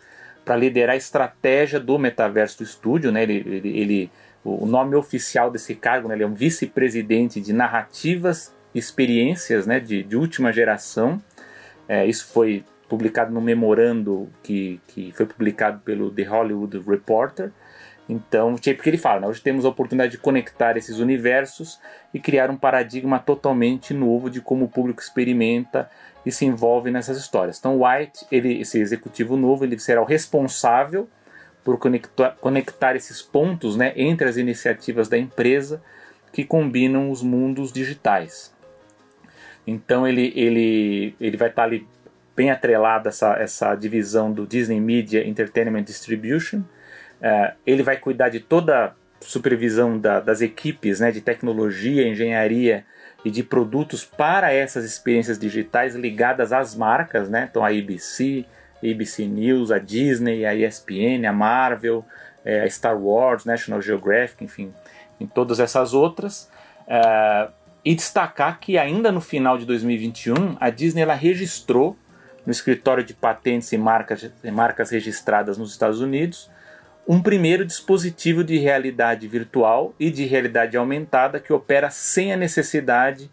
[0.43, 3.11] para liderar a estratégia do metaverso do estúdio.
[3.11, 4.11] Né, ele, ele, ele
[4.43, 9.79] o nome oficial desse cargo, né, ele é um vice-presidente de narrativas e experiências né,
[9.79, 11.21] de, de última geração.
[11.88, 17.51] É, isso foi publicado no memorando que, que foi publicado pelo The Hollywood Reporter.
[18.07, 21.79] Então, tipo que ele fala, né, hoje temos a oportunidade de conectar esses universos
[22.13, 25.89] e criar um paradigma totalmente novo de como o público experimenta
[26.23, 27.57] e se envolve nessas histórias.
[27.57, 31.09] Então, White, ele, esse executivo novo, ele será o responsável
[31.63, 35.81] por conectar, conectar esses pontos né, entre as iniciativas da empresa
[36.31, 38.53] que combinam os mundos digitais.
[39.65, 41.87] Então ele, ele, ele vai estar ali
[42.35, 46.61] bem atrelado essa, essa divisão do Disney Media Entertainment Distribution.
[47.25, 52.85] Uh, ele vai cuidar de toda a supervisão da, das equipes né, de tecnologia, engenharia
[53.23, 57.47] e de produtos para essas experiências digitais ligadas às marcas, né?
[57.49, 58.45] Então a ABC,
[58.83, 62.05] ABC News, a Disney, a ESPN, a Marvel,
[62.45, 64.71] é, a Star Wars, National Geographic, enfim,
[65.19, 66.51] em todas essas outras.
[66.88, 67.47] É,
[67.83, 71.97] e destacar que ainda no final de 2021 a Disney ela registrou
[72.45, 76.49] no escritório de patentes e marcas, e marcas registradas nos Estados Unidos
[77.07, 83.29] um primeiro dispositivo de realidade virtual e de realidade aumentada que opera sem a necessidade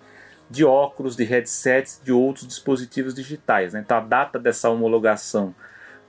[0.51, 3.73] de óculos, de headsets, de outros dispositivos digitais.
[3.73, 3.81] Né?
[3.81, 5.55] Então a data dessa homologação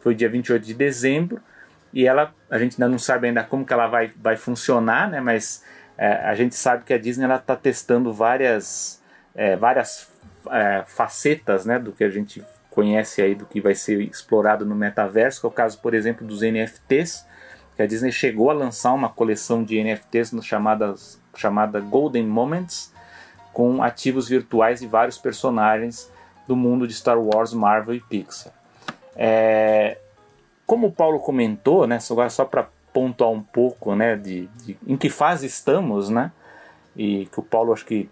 [0.02, 1.42] foi dia 28 de dezembro
[1.94, 5.22] e ela, a gente ainda não sabe ainda como que ela vai, vai funcionar, né?
[5.22, 5.64] mas
[5.98, 9.02] é, a gente sabe que a Disney está testando várias,
[9.34, 10.12] é, várias
[10.52, 14.76] é, facetas né, do que a gente conhece aí do que vai ser explorado no
[14.76, 17.26] metaverso, que é o caso, por exemplo, dos NFTs,
[17.76, 22.94] que a Disney chegou a lançar uma coleção de NFTs chamadas, chamada Golden Moments,
[23.52, 26.12] com ativos virtuais de vários personagens
[26.48, 28.52] do mundo de Star Wars, Marvel e Pixar.
[29.16, 29.98] É,
[30.66, 34.98] como o Paulo comentou, né, agora só para pontuar um pouco né, de, de, em
[34.98, 36.32] que fase estamos, né,
[36.96, 38.10] e que o Paulo acho que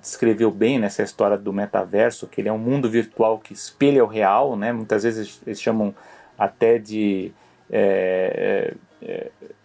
[0.00, 4.08] descreveu bem nessa história do metaverso, que ele é um mundo virtual que espelha o
[4.08, 5.94] real, né, muitas vezes eles chamam
[6.38, 7.32] até de,
[7.70, 8.74] é, é,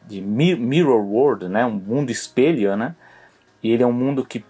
[0.08, 2.96] de mirror world, né, um mundo espelho, né,
[3.64, 4.44] e ele é um mundo que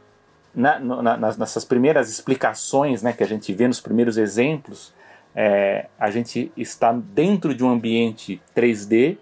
[0.53, 4.93] na, na, nessas primeiras explicações né, que a gente vê nos primeiros exemplos,
[5.35, 9.17] é, a gente está dentro de um ambiente 3D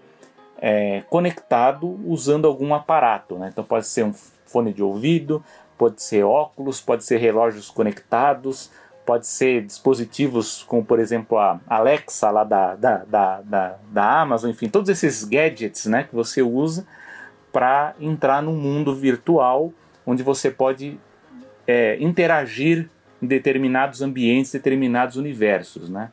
[0.60, 3.38] é, conectado usando algum aparato.
[3.38, 3.50] Né?
[3.52, 5.43] Então pode ser um fone de ouvido,
[5.78, 8.72] pode ser óculos, pode ser relógios conectados,
[9.08, 14.50] pode ser dispositivos como, por exemplo, a Alexa lá da, da, da, da, da Amazon,
[14.52, 16.86] enfim, todos esses gadgets né, que você usa
[17.54, 19.72] para entrar num mundo virtual
[20.06, 21.00] onde você pode
[21.65, 22.89] é, interagir
[23.22, 25.89] em determinados ambientes, determinados universos.
[25.89, 26.12] Né?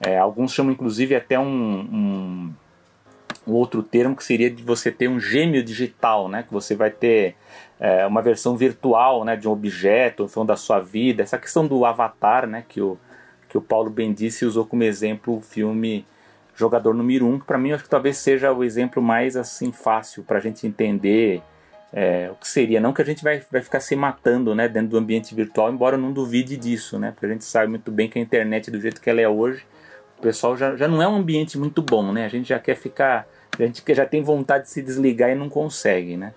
[0.00, 2.54] É, alguns chamam inclusive até um, um,
[3.46, 6.42] um, outro termo que seria de você ter um gêmeo digital, né?
[6.42, 7.34] que você vai ter
[7.80, 11.84] é, uma versão virtual né, de um objeto, então da sua vida, essa questão do
[11.84, 12.98] avatar né, que, o,
[13.48, 16.06] que o Paulo Bendice usou como exemplo o filme
[16.54, 19.72] Jogador Número 1, um, que para mim acho que talvez seja o exemplo mais assim
[19.72, 21.42] fácil para a gente entender
[21.92, 22.80] é, o que seria.
[22.80, 25.96] Não que a gente vai, vai ficar se matando né, dentro do ambiente virtual, embora
[25.96, 27.10] eu não duvide disso, né?
[27.10, 29.64] Porque a gente sabe muito bem que a internet, do jeito que ela é hoje,
[30.22, 32.24] pessoal já, já não é um ambiente muito bom, né?
[32.24, 33.26] A gente já quer ficar.
[33.58, 36.32] A gente já tem vontade de se desligar e não consegue, né?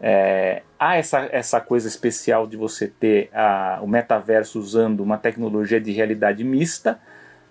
[0.00, 5.78] É, há essa, essa coisa especial de você ter a, o metaverso usando uma tecnologia
[5.78, 6.98] de realidade mista,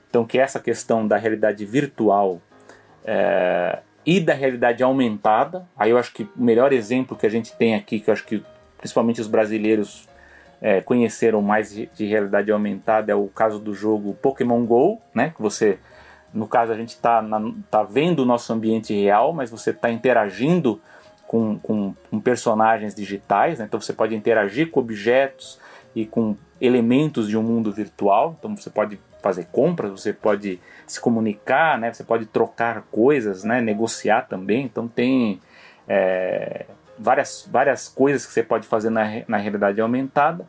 [0.10, 2.42] então que é essa questão da realidade virtual
[3.06, 5.66] é, e da realidade aumentada.
[5.78, 8.26] Aí eu acho que o melhor exemplo que a gente tem aqui, que eu acho
[8.26, 8.44] que
[8.80, 10.09] principalmente os brasileiros
[10.62, 15.32] é, conheceram mais de, de, realidade aumentada, é o caso do jogo Pokémon Go, né?
[15.36, 15.80] Que você,
[16.34, 17.24] no caso, a gente está
[17.70, 20.82] tá vendo o nosso ambiente real, mas você está interagindo
[21.26, 23.66] com, com, com, personagens digitais, né?
[23.66, 25.60] então você pode interagir com objetos
[25.96, 28.36] e com elementos de um mundo virtual.
[28.38, 31.94] Então você pode fazer compras, você pode se comunicar, né?
[31.94, 33.62] Você pode trocar coisas, né?
[33.62, 34.66] Negociar também.
[34.66, 35.40] Então tem
[35.88, 36.66] é,
[37.00, 40.46] várias, várias coisas que você pode fazer na, na realidade aumentada.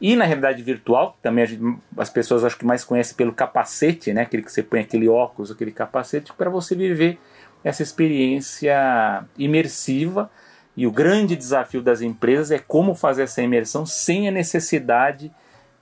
[0.00, 4.22] E na realidade virtual, também gente, as pessoas acho que mais conhecem pelo capacete, né?
[4.22, 7.18] Aquele que você põe aquele óculos, aquele capacete, para você viver
[7.62, 10.30] essa experiência imersiva.
[10.76, 15.32] E o grande desafio das empresas é como fazer essa imersão sem a necessidade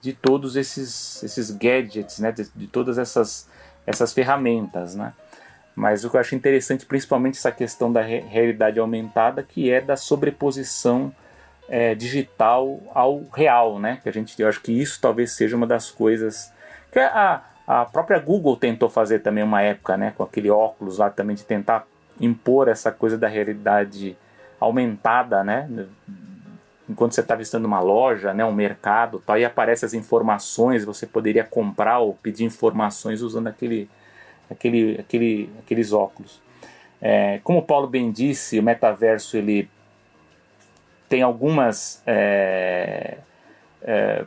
[0.00, 2.30] de todos esses, esses gadgets, né?
[2.30, 3.48] de, de todas essas,
[3.87, 4.94] essas ferramentas.
[4.94, 5.14] Né?
[5.74, 9.80] Mas o que eu acho interessante, principalmente essa questão da re realidade aumentada, que é
[9.80, 11.12] da sobreposição
[11.68, 13.98] é, digital ao real, né?
[14.02, 16.52] Que a gente, eu acho que isso talvez seja uma das coisas
[16.92, 21.08] que a, a própria Google tentou fazer também uma época, né, com aquele óculos lá
[21.08, 21.87] também de tentar
[22.20, 24.16] impor essa coisa da realidade
[24.61, 25.68] aumentada, né,
[26.88, 31.44] enquanto você está visitando uma loja, né, um mercado, tal, aparecem as informações, você poderia
[31.44, 33.88] comprar ou pedir informações usando aquele,
[34.50, 36.40] aquele, aquele, aqueles óculos.
[37.00, 39.68] É, como o Paulo bem disse, o metaverso ele
[41.09, 43.18] tem algumas é,
[43.83, 44.24] é,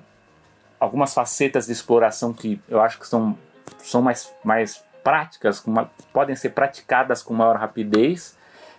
[0.79, 3.37] algumas facetas de exploração que eu acho que são,
[3.79, 8.37] são mais, mais práticas, uma, podem ser praticadas com maior rapidez,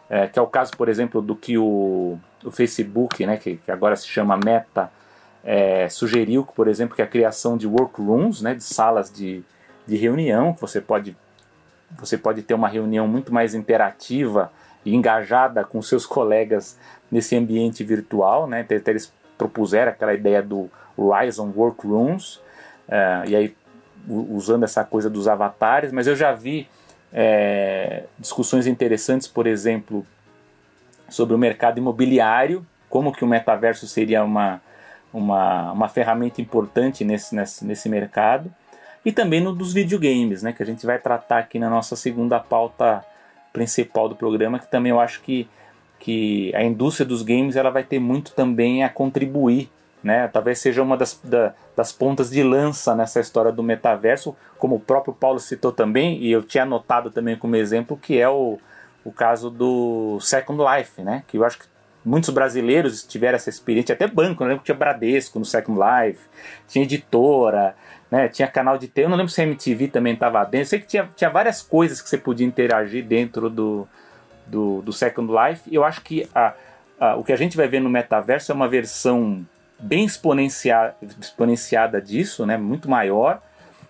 [0.08, 3.70] é, que é o caso, por exemplo, do que o, o Facebook, né, que, que
[3.70, 4.90] agora se chama Meta,
[5.44, 9.42] é, sugeriu, por exemplo, que a criação de workrooms, né, de salas de,
[9.86, 11.16] de reunião, que você pode,
[11.98, 14.52] você pode ter uma reunião muito mais interativa
[14.84, 16.78] e engajada com seus colegas
[17.10, 22.40] nesse ambiente virtual, né, então, eles propuseram aquela ideia do Horizon Workrooms,
[22.88, 23.56] é, e aí
[24.08, 26.68] usando essa coisa dos avatares, mas eu já vi
[27.12, 30.06] é, discussões interessantes, por exemplo,
[31.08, 34.60] sobre o mercado imobiliário, como que o metaverso seria uma,
[35.12, 38.52] uma, uma ferramenta importante nesse, nesse, nesse mercado,
[39.06, 42.38] e também no dos videogames, né, que a gente vai tratar aqui na nossa segunda
[42.38, 43.02] pauta
[43.52, 45.48] principal do programa, que também eu acho que,
[45.98, 49.70] que a indústria dos games ela vai ter muito também a contribuir
[50.06, 50.28] né?
[50.28, 54.80] Talvez seja uma das, da, das pontas de lança nessa história do metaverso, como o
[54.80, 58.56] próprio Paulo citou também, e eu tinha anotado também como exemplo, que é o,
[59.04, 61.24] o caso do Second Life, né?
[61.26, 61.64] Que eu acho que
[62.04, 66.20] muitos brasileiros tiveram essa experiência, até banco, eu lembro que tinha Bradesco no Second Life,
[66.68, 67.74] tinha editora,
[68.10, 68.28] né?
[68.28, 70.86] Tinha canal de TV, eu não lembro se a MTV também estava dentro, sei que
[70.86, 73.88] tinha, tinha várias coisas que você podia interagir dentro do,
[74.46, 76.54] do, do Second Life, e eu acho que a,
[76.98, 79.44] a, o que a gente vai ver no metaverso é uma versão
[79.78, 83.42] bem exponenciada, exponenciada disso, né, muito maior,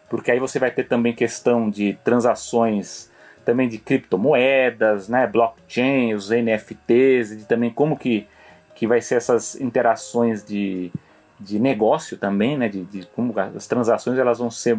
[0.09, 3.11] porque aí você vai ter também questão de transações
[3.45, 8.27] também de criptomoedas, né, blockchain, os NFTs, e também como que,
[8.75, 10.91] que vai ser essas interações de,
[11.39, 14.79] de negócio também, né, de, de como as transações elas vão ser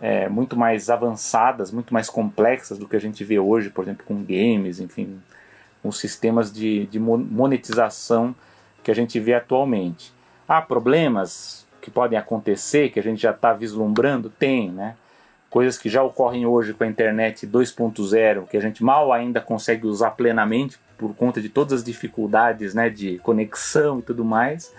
[0.00, 4.04] é, muito mais avançadas, muito mais complexas do que a gente vê hoje, por exemplo,
[4.06, 5.20] com games, enfim,
[5.82, 8.34] com sistemas de, de monetização
[8.82, 10.12] que a gente vê atualmente.
[10.46, 14.28] Há problemas que podem acontecer, que a gente já está vislumbrando?
[14.28, 14.96] Tem, né?
[15.48, 19.86] Coisas que já ocorrem hoje com a internet 2.0, que a gente mal ainda consegue
[19.86, 24.72] usar plenamente por conta de todas as dificuldades né, de conexão e tudo mais.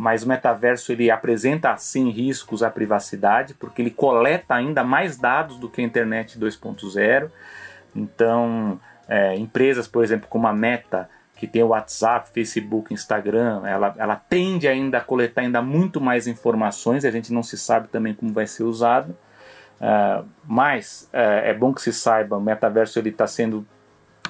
[0.00, 5.58] Mas o metaverso ele apresenta sim riscos à privacidade, porque ele coleta ainda mais dados
[5.58, 7.28] do que a internet 2.0.
[7.96, 13.92] Então, é, empresas, por exemplo, como a Meta, que tem o WhatsApp, Facebook, Instagram, ela,
[13.98, 18.14] ela tende ainda a coletar ainda muito mais informações, a gente não se sabe também
[18.14, 19.10] como vai ser usado,
[19.80, 23.66] uh, mas uh, é bom que se saiba, o metaverso está sendo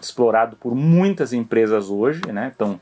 [0.00, 2.50] explorado por muitas empresas hoje, né?
[2.54, 2.80] então,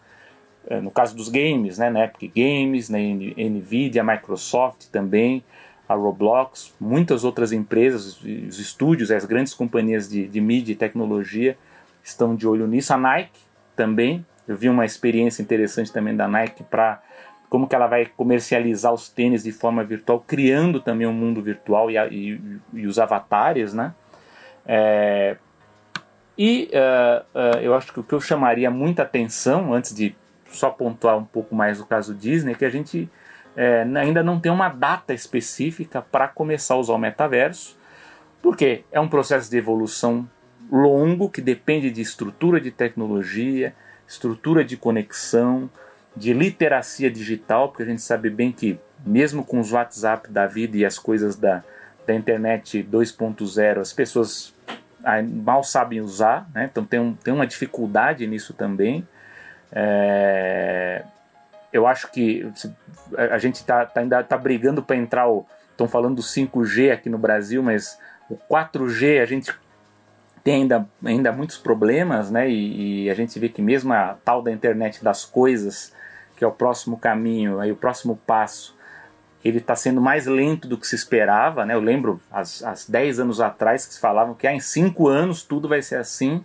[0.82, 5.44] no caso dos games, né, na Epic Games, na Nvidia, Microsoft também,
[5.88, 11.56] a Roblox, muitas outras empresas, os estúdios, as grandes companhias de, de mídia e tecnologia
[12.02, 12.92] estão de olho nisso.
[12.92, 13.40] A Nike
[13.76, 17.00] também, eu vi uma experiência interessante também da Nike para
[17.48, 21.88] como que ela vai comercializar os tênis de forma virtual, criando também um mundo virtual
[21.90, 22.40] e, e,
[22.72, 23.94] e os avatares, né?
[24.66, 25.36] É,
[26.36, 30.14] e uh, uh, eu acho que o que eu chamaria muita atenção, antes de
[30.50, 33.08] só pontuar um pouco mais o caso Disney, que a gente
[33.56, 37.76] é, ainda não tem uma data específica para começar a usar o metaverso,
[38.42, 40.28] porque é um processo de evolução
[40.70, 43.74] longo que depende de estrutura de tecnologia,
[44.06, 45.70] estrutura de conexão,
[46.16, 50.76] de literacia digital, porque a gente sabe bem que, mesmo com os WhatsApp da vida
[50.76, 51.62] e as coisas da,
[52.06, 54.54] da internet 2.0, as pessoas
[55.44, 56.68] mal sabem usar, né?
[56.70, 59.06] então tem, um, tem uma dificuldade nisso também.
[59.72, 61.04] É,
[61.72, 62.50] eu acho que
[63.16, 65.46] a gente tá, tá ainda está brigando para entrar o.
[65.70, 67.98] Estão falando do 5G aqui no Brasil, mas
[68.30, 69.52] o 4G a gente
[70.42, 72.48] tem ainda, ainda muitos problemas, né?
[72.48, 75.92] E, e, a gente vê que mesmo a tal da internet das coisas,
[76.36, 78.76] que é o próximo caminho, aí o próximo passo,
[79.44, 81.74] ele está sendo mais lento do que se esperava, né?
[81.74, 82.42] Eu lembro, há
[82.88, 86.44] 10 anos atrás, que se falavam que ah, em 5 anos tudo vai ser assim,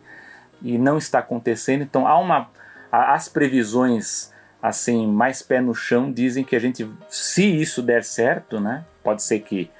[0.62, 1.84] e não está acontecendo.
[1.84, 2.50] Então há uma...
[2.92, 8.60] As previsões assim, mais pé no chão, dizem que a gente, se isso der certo,
[8.60, 9.72] né, pode ser que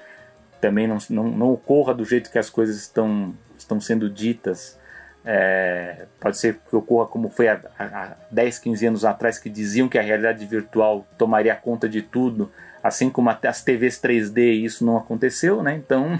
[0.60, 4.78] também não, não, não ocorra do jeito que as coisas estão, estão sendo ditas,
[5.24, 9.88] é, pode ser que ocorra como foi há, há 10, 15 anos atrás, que diziam
[9.88, 12.50] que a realidade virtual tomaria conta de tudo,
[12.82, 15.76] assim como as TVs 3D, isso não aconteceu, né?
[15.76, 16.18] Então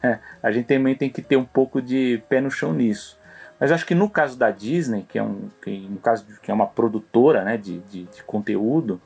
[0.00, 3.18] é, a gente também tem que ter um pouco de pé no chão nisso.
[3.58, 6.50] Mas acho que no caso da Disney, que é, um, que, no caso de, que
[6.50, 9.00] é uma produtora né, de, de, de conteúdo,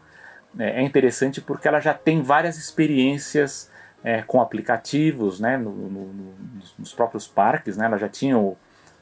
[0.58, 3.70] é, é, interessante porque ela já tem várias experiências
[4.02, 6.34] é, com aplicativos né, no, no,
[6.78, 7.76] nos próprios parques.
[7.76, 8.56] Né, ela já tinha o,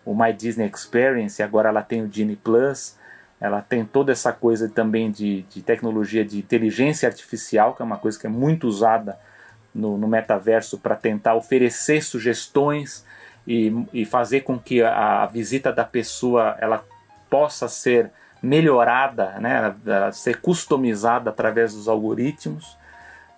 [0.05, 2.97] o My Disney Experience, agora ela tem o Disney Plus.
[3.39, 7.99] Ela tem toda essa coisa também de, de tecnologia de inteligência artificial, que é uma
[7.99, 9.19] coisa que é muito usada
[9.75, 13.05] no, no metaverso para tentar oferecer sugestões
[13.47, 16.85] e, e fazer com que a, a visita da pessoa ela
[17.31, 18.11] possa ser
[18.43, 19.75] melhorada, né,
[20.13, 22.77] ser customizada através dos algoritmos.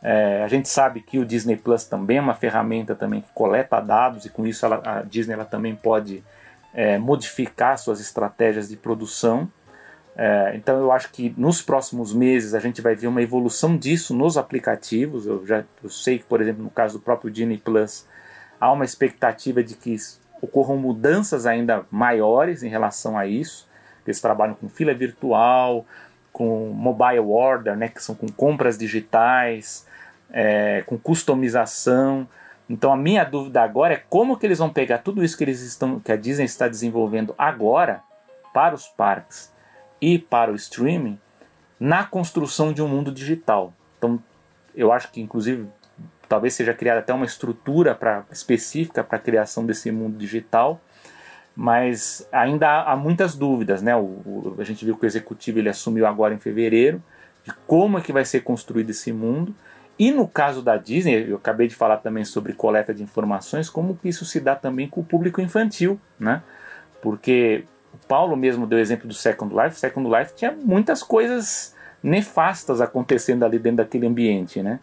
[0.03, 3.81] É, a gente sabe que o Disney Plus também é uma ferramenta também que coleta
[3.81, 6.23] dados e com isso ela, a Disney ela também pode
[6.73, 9.51] é, modificar suas estratégias de produção.
[10.17, 14.15] É, então eu acho que nos próximos meses a gente vai ver uma evolução disso
[14.15, 15.27] nos aplicativos.
[15.27, 18.07] Eu já eu sei que, por exemplo, no caso do próprio Disney Plus,
[18.61, 19.97] há uma expectativa de que
[20.41, 23.69] ocorram mudanças ainda maiores em relação a isso.
[24.07, 25.85] Eles trabalham com fila virtual,
[26.33, 29.87] com mobile order, né, que são com compras digitais,
[30.31, 32.29] é, com customização.
[32.69, 35.61] Então a minha dúvida agora é como que eles vão pegar tudo isso que eles
[35.63, 38.03] estão, que a Disney está desenvolvendo agora
[38.53, 39.53] para os parques
[40.01, 41.19] e para o streaming
[41.81, 43.73] na construção de um mundo digital.
[43.97, 44.23] Então
[44.75, 45.67] eu acho que inclusive
[46.29, 50.81] talvez seja criada até uma estrutura pra, específica para a criação desse mundo digital,
[51.57, 53.97] mas ainda há, há muitas dúvidas, né?
[53.97, 57.03] O, o, a gente viu que o executivo ele assumiu agora em fevereiro
[57.45, 59.55] de como é que vai ser construído esse mundo.
[59.99, 63.97] E no caso da Disney, eu acabei de falar também sobre coleta de informações, como
[63.97, 66.43] que isso se dá também com o público infantil, né?
[67.03, 69.81] Porque o Paulo mesmo deu exemplo do Second Life.
[69.81, 74.79] Second Life tinha muitas coisas nefastas acontecendo ali dentro daquele ambiente, né?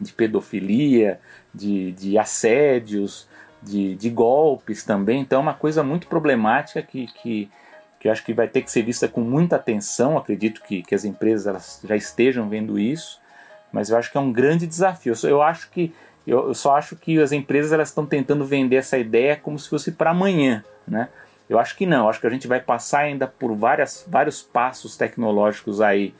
[0.00, 1.20] De pedofilia,
[1.54, 3.28] de, de assédios,
[3.62, 5.20] de, de golpes também.
[5.20, 7.50] Então é uma coisa muito problemática que, que,
[7.98, 10.18] que eu acho que vai ter que ser vista com muita atenção.
[10.18, 13.20] Acredito que, que as empresas já estejam vendo isso,
[13.72, 15.14] mas eu acho que é um grande desafio.
[15.22, 15.92] Eu, eu acho que
[16.26, 19.68] eu, eu, só acho que as empresas elas estão tentando vender essa ideia como se
[19.68, 21.08] fosse para amanhã, né?
[21.48, 22.04] Eu acho que não.
[22.04, 26.14] Eu acho que a gente vai passar ainda por várias, vários passos tecnológicos aí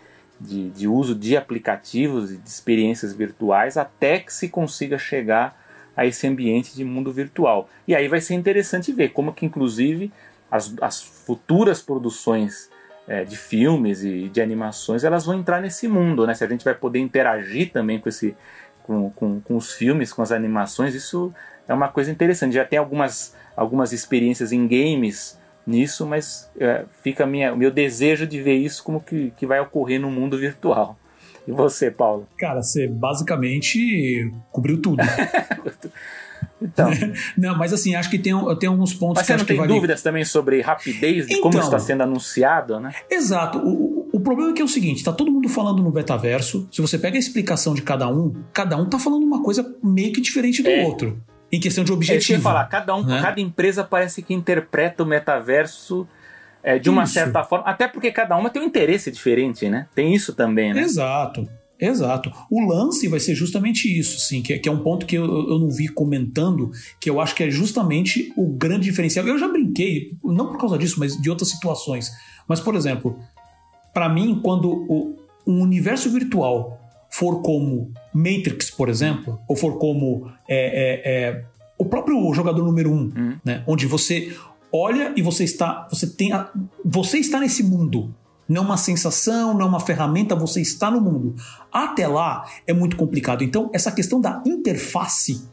[0.44, 5.58] de, de uso de aplicativos e de experiências virtuais até que se consiga chegar
[5.96, 7.68] a esse ambiente de mundo virtual.
[7.86, 10.12] E aí vai ser interessante ver como que, inclusive,
[10.50, 12.68] as, as futuras produções
[13.06, 16.34] é, de filmes e de animações elas vão entrar nesse mundo, né?
[16.34, 18.36] Se a gente vai poder interagir também com, esse,
[18.82, 21.32] com, com, com os filmes, com as animações, isso
[21.68, 22.54] é uma coisa interessante.
[22.54, 28.26] Já tem algumas, algumas experiências em games nisso, mas é, fica minha, o meu desejo
[28.26, 30.98] de ver isso como que, que vai ocorrer no mundo virtual.
[31.46, 32.26] E você, Paulo?
[32.38, 35.02] Cara, você basicamente cobriu tudo.
[36.60, 36.90] Então.
[37.36, 39.72] não, mas assim, acho que tem, tem alguns pontos mas que você não tem vale...
[39.72, 42.94] dúvidas também sobre rapidez de então, como está sendo anunciado, né?
[43.10, 43.58] Exato.
[43.58, 46.80] O, O problema é que é o seguinte, tá todo mundo falando no metaverso, se
[46.80, 50.20] você pega a explicação de cada um, cada um tá falando uma coisa meio que
[50.20, 50.84] diferente do é.
[50.84, 51.18] outro,
[51.56, 52.38] em questão de objetivo.
[52.38, 53.20] É falar, cada um, né?
[53.20, 56.06] cada empresa parece que interpreta o metaverso
[56.62, 57.14] é, de uma isso.
[57.14, 59.86] certa forma, até porque cada uma tem um interesse diferente, né?
[59.94, 60.80] Tem isso também, né?
[60.80, 61.48] Exato.
[61.78, 62.32] Exato.
[62.50, 65.24] O lance vai ser justamente isso, sim, que, é, que é um ponto que eu,
[65.24, 69.26] eu não vi comentando, que eu acho que é justamente o grande diferencial.
[69.26, 72.10] Eu já brinquei, não por causa disso, mas de outras situações.
[72.48, 73.18] Mas, por exemplo,
[73.92, 76.83] para mim, quando o, um universo virtual
[77.14, 81.44] for como Matrix, por exemplo, ou for como é, é, é,
[81.78, 83.36] o próprio jogador número um, hum.
[83.44, 84.36] né, onde você
[84.72, 86.50] olha e você está, você tem, a,
[86.84, 88.12] você está nesse mundo,
[88.48, 91.36] não uma sensação, não uma ferramenta, você está no mundo.
[91.70, 93.44] Até lá é muito complicado.
[93.44, 95.46] Então, essa questão da interface,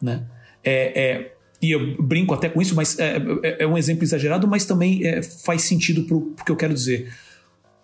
[0.00, 0.24] né?
[0.64, 4.48] É, é, e eu brinco até com isso, mas é, é, é um exemplo exagerado,
[4.48, 7.12] mas também é, faz sentido para o que eu quero dizer.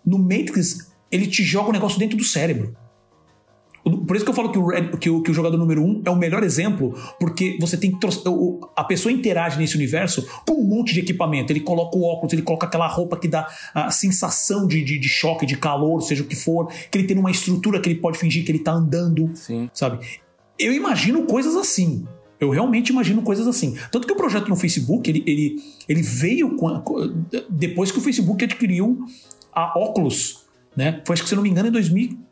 [0.03, 2.75] No Matrix, ele te joga um negócio dentro do cérebro.
[3.83, 6.01] Por isso que eu falo que o, Red, que o, que o jogador número um
[6.05, 7.97] é o melhor exemplo, porque você tem
[8.75, 11.51] a pessoa interage nesse universo com um monte de equipamento.
[11.51, 15.09] Ele coloca o óculos, ele coloca aquela roupa que dá a sensação de, de, de
[15.09, 18.19] choque, de calor, seja o que for, que ele tem uma estrutura que ele pode
[18.19, 19.69] fingir que ele tá andando, Sim.
[19.73, 20.05] sabe?
[20.59, 22.05] Eu imagino coisas assim.
[22.39, 23.75] Eu realmente imagino coisas assim.
[23.91, 25.55] Tanto que o projeto no Facebook, ele, ele,
[25.87, 26.83] ele veio com,
[27.49, 29.05] depois que o Facebook adquiriu
[29.53, 30.40] a Oculus,
[30.75, 31.01] né?
[31.05, 32.31] Foi, acho que se eu não me engano, em 2000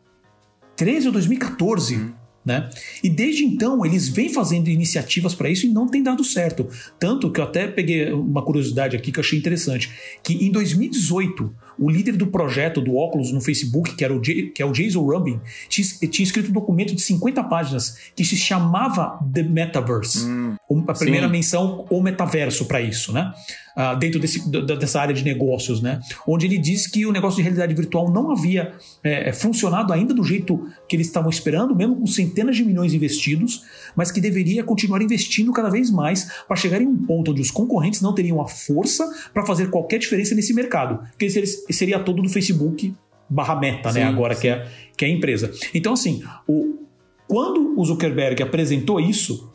[0.79, 1.95] 2013 ou 2014.
[1.95, 2.13] Hum.
[2.45, 2.69] Né?
[3.03, 6.67] E desde então eles vêm fazendo iniciativas para isso e não tem dado certo.
[6.97, 9.91] Tanto que eu até peguei uma curiosidade aqui que eu achei interessante,
[10.23, 14.51] que em 2018 o líder do projeto do óculos no Facebook, que era o, J,
[14.51, 18.35] que é o Jason Rubin, tinha, tinha, escrito um documento de 50 páginas que se
[18.35, 20.25] chamava The Metaverse.
[20.25, 20.55] Hum,
[20.87, 21.31] a primeira sim.
[21.31, 23.33] menção o metaverso para isso, né?
[23.75, 26.01] Uh, dentro desse, dessa área de negócios, né?
[26.27, 30.13] Onde ele diz que o negócio de realidade virtual não havia é, é, funcionado ainda
[30.13, 33.63] do jeito que eles estavam esperando, mesmo com centenas de milhões investidos,
[33.95, 37.51] mas que deveria continuar investindo cada vez mais para chegar em um ponto onde os
[37.51, 40.99] concorrentes não teriam a força para fazer qualquer diferença nesse mercado.
[41.11, 41.29] Porque
[41.73, 42.93] seria todo do Facebook
[43.29, 43.93] barra meta, né?
[43.93, 44.05] sim, né?
[44.05, 44.67] Agora que é,
[44.97, 45.51] que é a empresa.
[45.73, 46.79] Então, assim, o,
[47.27, 49.51] quando o Zuckerberg apresentou isso,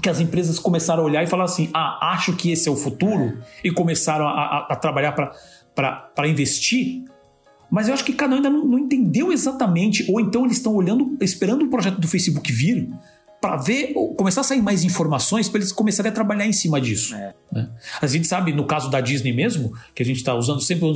[0.00, 2.76] que as empresas começaram a olhar e falar assim: ah, acho que esse é o
[2.76, 7.04] futuro, e começaram a, a, a trabalhar para investir.
[7.70, 10.74] Mas eu acho que cada um ainda não, não entendeu exatamente, ou então eles estão
[10.74, 12.90] olhando, esperando o projeto do Facebook vir
[13.42, 17.12] para ver, começar a sair mais informações para eles começarem a trabalhar em cima disso.
[17.12, 17.34] É.
[17.52, 17.68] Né?
[18.00, 20.86] A gente sabe, no caso da Disney mesmo, que a gente está usando sempre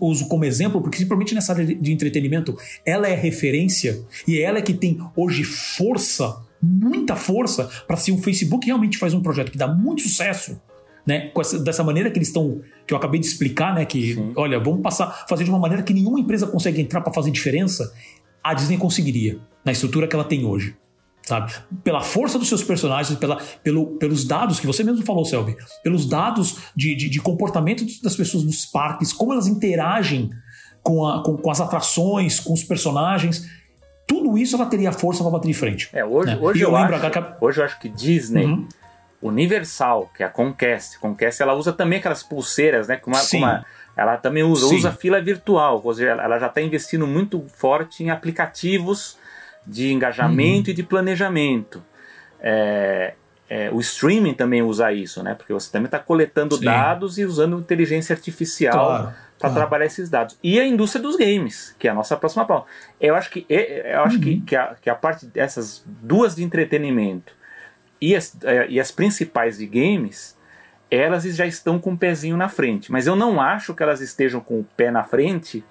[0.00, 4.62] uso, como exemplo, porque simplesmente nessa área de entretenimento, ela é referência e é ela
[4.62, 9.56] que tem hoje força muita força para se o Facebook realmente faz um projeto que
[9.56, 10.60] dá muito sucesso,
[11.06, 14.32] né, essa, dessa maneira que eles estão, que eu acabei de explicar, né, que Sim.
[14.36, 17.90] olha, vamos passar, fazer de uma maneira que nenhuma empresa consegue entrar para fazer diferença,
[18.44, 20.76] a Disney conseguiria na estrutura que ela tem hoje.
[21.22, 21.52] Sabe?
[21.84, 26.08] Pela força dos seus personagens, pela, pelo, pelos dados que você mesmo falou, Selby, pelos
[26.08, 30.30] dados de, de, de comportamento das pessoas nos parques, como elas interagem
[30.82, 33.48] com, a, com, com as atrações, com os personagens
[34.10, 35.88] tudo isso ela teria força para bater de frente.
[35.92, 36.38] É, hoje, né?
[36.40, 37.36] hoje, eu, eu acho, a...
[37.40, 38.66] hoje eu acho que Disney, uhum.
[39.22, 43.00] Universal, que é a Conquest, Conquest ela usa também aquelas pulseiras, né?
[43.06, 43.64] Uma
[43.96, 48.10] ela também usa, usa fila virtual, ou seja, ela já está investindo muito forte em
[48.10, 49.16] aplicativos
[49.66, 50.72] de engajamento uhum.
[50.72, 51.82] e de planejamento.
[52.40, 53.14] É,
[53.48, 55.34] é, o streaming também usa isso, né?
[55.34, 56.64] Porque você também está coletando Sim.
[56.64, 58.86] dados e usando inteligência artificial.
[58.86, 59.54] Claro para ah.
[59.54, 60.38] trabalhar esses dados.
[60.42, 62.68] E a indústria dos games, que é a nossa próxima pauta.
[63.00, 64.22] Eu acho que, eu acho uhum.
[64.22, 67.32] que, que, a, que a parte dessas duas de entretenimento
[68.00, 70.36] e as, é, e as principais de games,
[70.90, 72.92] elas já estão com o pezinho na frente.
[72.92, 75.64] Mas eu não acho que elas estejam com o pé na frente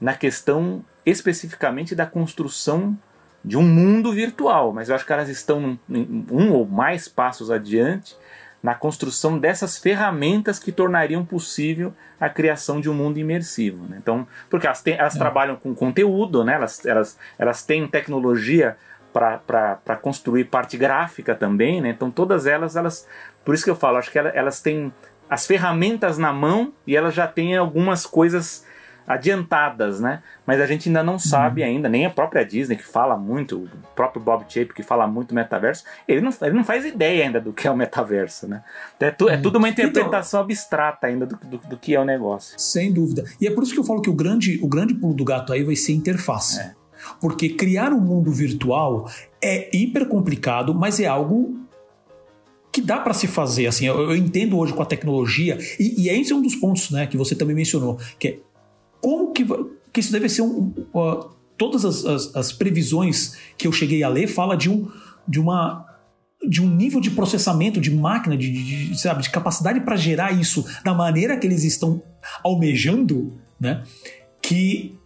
[0.00, 2.96] na questão especificamente da construção
[3.44, 4.72] de um mundo virtual.
[4.72, 8.16] Mas eu acho que elas estão um, um ou mais passos adiante
[8.62, 13.86] na construção dessas ferramentas que tornariam possível a criação de um mundo imersivo.
[13.86, 13.98] Né?
[14.00, 15.18] Então, porque elas, têm, elas é.
[15.18, 16.54] trabalham com conteúdo, né?
[16.54, 18.76] elas, elas, elas têm tecnologia
[19.12, 21.88] para construir parte gráfica também, né?
[21.88, 23.08] então todas elas, elas,
[23.44, 24.92] por isso que eu falo, acho que elas, elas têm
[25.30, 28.64] as ferramentas na mão e elas já têm algumas coisas
[29.08, 30.22] adiantadas, né?
[30.46, 31.68] Mas a gente ainda não sabe uhum.
[31.68, 35.34] ainda, nem a própria Disney que fala muito, o próprio Bob Chapek que fala muito
[35.34, 38.62] metaverso, ele não, ele não faz ideia ainda do que é o metaverso, né?
[39.00, 39.42] É, tu, é uhum.
[39.42, 42.54] tudo uma então interpretação então, abstrata ainda do, do, do, que é o negócio.
[42.58, 43.24] Sem dúvida.
[43.40, 45.52] E é por isso que eu falo que o grande, o grande pulo do gato
[45.52, 46.60] aí vai ser interface.
[46.60, 46.74] É.
[47.20, 49.10] Porque criar um mundo virtual
[49.42, 51.56] é hiper complicado, mas é algo
[52.72, 53.66] que dá para se fazer.
[53.66, 56.90] Assim, eu, eu, entendo hoje com a tecnologia, e, e esse é um dos pontos
[56.90, 58.38] né, que você também mencionou, que é
[59.00, 59.46] como que,
[59.92, 60.72] que isso deve ser um.
[60.94, 64.88] Uh, todas as, as, as, previsões que eu cheguei a ler fala de um
[65.26, 65.84] de uma
[66.46, 70.32] de um nível de processamento de máquina, de, de, de sabe, de capacidade para gerar
[70.32, 72.00] isso da maneira que eles estão
[72.44, 73.82] almejando, né?
[74.40, 74.96] Que,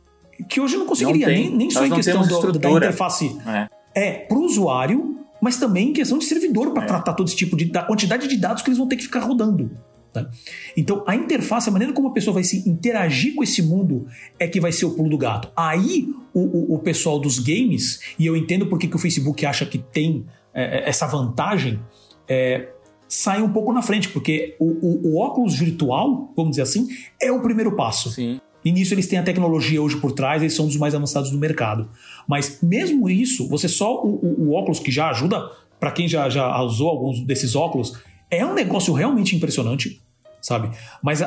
[0.47, 3.35] que hoje eu não conseguiria, não nem, nem só em questão do, da interface.
[3.47, 6.87] É, é para o usuário, mas também em questão de servidor para é.
[6.87, 7.65] tratar todo esse tipo de.
[7.65, 9.71] da quantidade de dados que eles vão ter que ficar rodando.
[10.13, 10.29] Tá?
[10.77, 14.07] Então, a interface, a maneira como a pessoa vai se interagir com esse mundo
[14.39, 15.51] é que vai ser o pulo do gato.
[15.57, 19.65] Aí, o, o, o pessoal dos games, e eu entendo porque que o Facebook acha
[19.65, 21.81] que tem é, é, essa vantagem,
[22.29, 22.69] é,
[23.09, 26.89] sai um pouco na frente, porque o, o, óculos virtual, vamos dizer assim,
[27.21, 28.11] é o primeiro passo.
[28.11, 28.39] Sim.
[28.65, 31.39] E nisso eles têm a tecnologia hoje por trás, eles são dos mais avançados do
[31.39, 31.89] mercado.
[32.29, 35.51] Mas mesmo isso, você só o, o óculos que já ajuda,
[35.81, 37.99] para quem já, já usou alguns desses óculos,
[38.33, 40.01] é um negócio realmente impressionante,
[40.41, 40.71] sabe?
[41.03, 41.21] Mas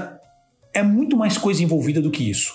[0.74, 2.54] é muito mais coisa envolvida do que isso.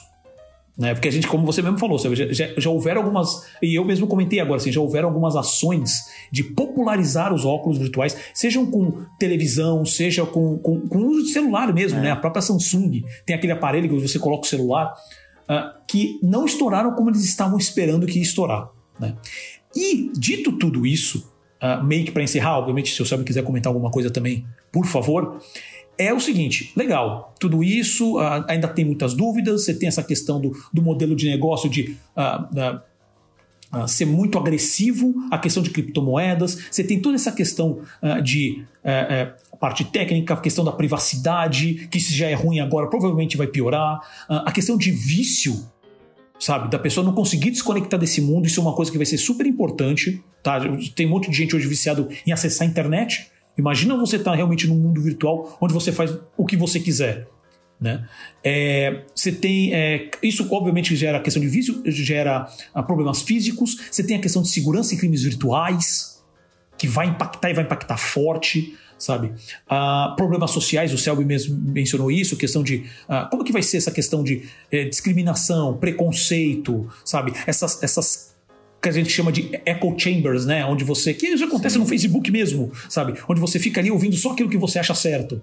[0.77, 0.95] Né?
[0.95, 4.07] Porque a gente, como você mesmo falou, já, já, já houveram algumas, e eu mesmo
[4.07, 9.85] comentei agora, assim, já houveram algumas ações de popularizar os óculos virtuais, sejam com televisão,
[9.85, 12.03] seja com, com, com uso de celular mesmo, é.
[12.03, 12.11] né?
[12.11, 14.95] A própria Samsung tem aquele aparelho que você coloca o celular,
[15.49, 18.71] uh, que não estouraram como eles estavam esperando que ia estourar.
[18.99, 19.15] Né?
[19.77, 21.30] E, dito tudo isso,
[21.63, 24.87] uh, meio que para encerrar, obviamente, se o Sabe quiser comentar alguma coisa também, por
[24.87, 25.41] favor,
[26.01, 29.65] é o seguinte: legal, tudo isso uh, ainda tem muitas dúvidas.
[29.65, 31.97] Você tem essa questão do, do modelo de negócio de.
[32.17, 32.91] Uh, uh,
[33.87, 37.83] ser muito agressivo, a questão de criptomoedas, você tem toda essa questão
[38.21, 38.65] de
[39.61, 44.01] parte técnica, a questão da privacidade, que se já é ruim agora, provavelmente vai piorar,
[44.29, 45.55] a questão de vício,
[46.41, 46.71] sabe?
[46.71, 49.47] Da pessoa não conseguir desconectar desse mundo, isso é uma coisa que vai ser super
[49.47, 50.59] importante, tá?
[50.97, 53.31] Tem um monte de gente hoje viciado em acessar a internet,
[53.61, 57.29] Imagina você estar tá realmente num mundo virtual onde você faz o que você quiser.
[57.81, 58.07] Né?
[58.45, 63.77] É, você tem é, isso obviamente gera a questão de vício, gera ah, problemas físicos.
[63.91, 66.23] Você tem a questão de segurança e crimes virtuais
[66.77, 69.33] que vai impactar e vai impactar forte, sabe?
[69.69, 73.79] Ah, problemas sociais, o Selby mesmo mencionou isso, questão de ah, como que vai ser
[73.79, 77.33] essa questão de é, discriminação, preconceito, sabe?
[77.47, 78.37] Essas, essas
[78.81, 80.65] que a gente chama de echo chambers, né?
[80.65, 81.13] Onde você.
[81.13, 81.81] Que já acontece Sim.
[81.81, 83.15] no Facebook mesmo, sabe?
[83.29, 85.43] Onde você fica ali ouvindo só aquilo que você acha certo.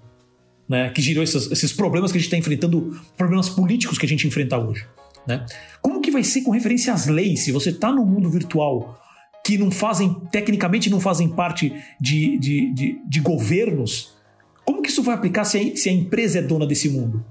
[0.68, 0.90] Né?
[0.90, 4.26] Que gerou esses, esses problemas que a gente está enfrentando, problemas políticos que a gente
[4.26, 4.84] enfrenta hoje.
[5.26, 5.46] Né?
[5.80, 7.44] Como que vai ser com referência às leis?
[7.44, 9.00] Se você está no mundo virtual
[9.48, 14.14] que não fazem, tecnicamente não fazem parte de, de, de, de governos,
[14.62, 17.24] como que isso vai aplicar se a, se a empresa é dona desse mundo?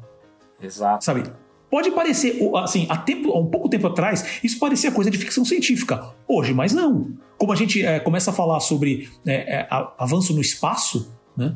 [0.59, 1.05] Exato.
[1.05, 1.31] Sabe?
[1.69, 5.45] Pode parecer, assim, há, tempo, há um pouco tempo atrás, isso parecia coisa de ficção
[5.45, 6.11] científica.
[6.27, 7.11] Hoje, mas não.
[7.37, 11.55] Como a gente é, começa a falar sobre é, é, avanço no espaço, né?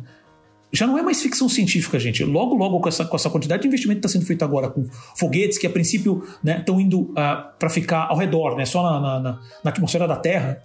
[0.72, 2.24] Já não é mais ficção científica, gente.
[2.24, 4.86] Logo, logo, com essa, com essa quantidade de investimento que está sendo feito agora com
[5.17, 8.82] foguetes que, a princípio, estão né, indo uh, ah, para ficar ao redor, né, só
[8.82, 10.63] na, na, na, na atmosfera da Terra,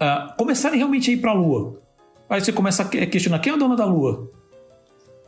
[0.00, 1.80] uh, começarem realmente a ir para a Lua.
[2.30, 4.30] Aí você começa a questionar quem é a dona da Lua?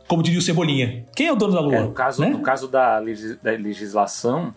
[0.07, 1.05] como diria o Cebolinha.
[1.15, 1.75] Quem é o dono da Lua?
[1.75, 2.29] É, no, caso, né?
[2.29, 4.55] no caso da, legis, da legislação,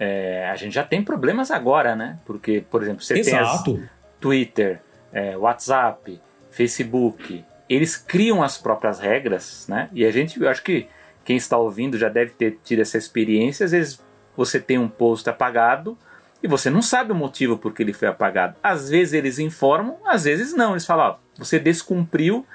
[0.00, 2.18] é, a gente já tem problemas agora, né?
[2.24, 3.74] Porque, por exemplo, você Exato.
[3.74, 3.88] tem
[4.18, 4.80] Twitter,
[5.12, 6.18] é, WhatsApp,
[6.50, 9.88] Facebook, eles criam as próprias regras, né?
[9.92, 10.86] E a gente, eu acho que
[11.24, 13.64] quem está ouvindo já deve ter tido essa experiência.
[13.64, 14.00] Às vezes
[14.36, 15.98] você tem um post apagado
[16.42, 18.56] e você não sabe o motivo por que ele foi apagado.
[18.62, 20.72] Às vezes eles informam, às vezes não.
[20.72, 22.46] Eles falam, ó, você descumpriu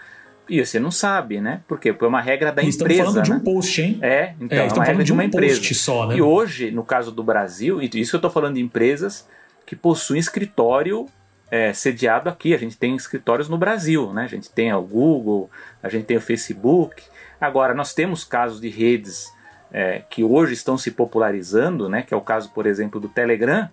[0.47, 1.61] e você não sabe, né?
[1.67, 1.91] Por quê?
[1.91, 3.01] Porque é uma regra da Eles empresa.
[3.01, 3.35] Estamos falando né?
[3.35, 3.99] de um post, hein?
[4.01, 5.73] É, então, é, é uma regra de uma um empresa.
[5.73, 6.15] Só, né?
[6.15, 9.27] E hoje, no caso do Brasil, e isso eu estou falando de empresas
[9.65, 11.07] que possuem escritório
[11.51, 12.53] é, sediado aqui.
[12.53, 14.23] A gente tem escritórios no Brasil, né?
[14.23, 15.51] A gente tem o Google,
[15.83, 17.03] a gente tem o Facebook.
[17.39, 19.31] Agora, nós temos casos de redes
[19.71, 22.01] é, que hoje estão se popularizando, né?
[22.01, 23.69] Que é o caso, por exemplo, do Telegram,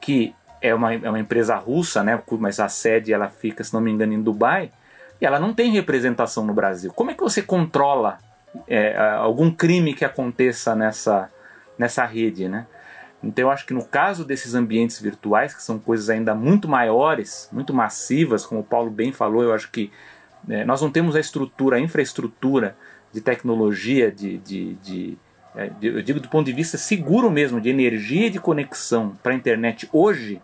[0.00, 2.22] que é uma, é uma empresa russa, né?
[2.38, 4.70] Mas a sede ela fica, se não me engano, em Dubai
[5.20, 6.92] e ela não tem representação no Brasil.
[6.92, 8.18] Como é que você controla
[8.66, 11.30] é, algum crime que aconteça nessa,
[11.78, 12.66] nessa rede, né?
[13.22, 17.48] Então eu acho que no caso desses ambientes virtuais, que são coisas ainda muito maiores,
[17.52, 19.92] muito massivas, como o Paulo bem falou, eu acho que
[20.48, 22.76] é, nós não temos a estrutura, a infraestrutura
[23.12, 25.18] de tecnologia, de, de, de,
[25.54, 29.16] é, de, eu digo do ponto de vista seguro mesmo, de energia e de conexão
[29.22, 30.40] para a internet hoje,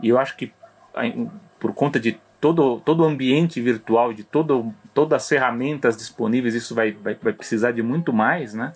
[0.00, 0.52] e eu acho que
[1.58, 6.74] por conta de todo, todo o ambiente virtual, de todo, todas as ferramentas disponíveis, isso
[6.74, 8.72] vai, vai, vai precisar de muito mais, né?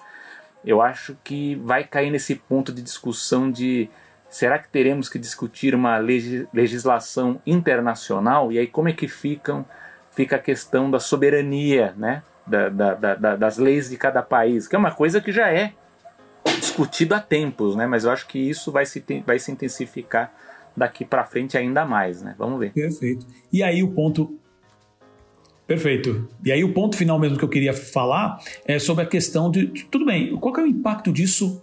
[0.65, 3.89] Eu acho que vai cair nesse ponto de discussão de
[4.29, 8.51] será que teremos que discutir uma legislação internacional?
[8.51, 9.65] E aí como é que ficam,
[10.11, 12.23] fica a questão da soberania, né?
[12.47, 15.73] Da, da, da, das leis de cada país, que é uma coisa que já é
[16.61, 17.87] discutido há tempos, né?
[17.87, 20.33] Mas eu acho que isso vai se, vai se intensificar
[20.77, 22.35] daqui para frente ainda mais, né?
[22.37, 22.73] Vamos ver.
[22.73, 23.27] Perfeito.
[23.53, 24.39] E aí o ponto
[25.67, 26.29] Perfeito.
[26.45, 29.67] E aí o ponto final mesmo que eu queria falar é sobre a questão de
[29.91, 31.63] tudo bem, qual é o impacto disso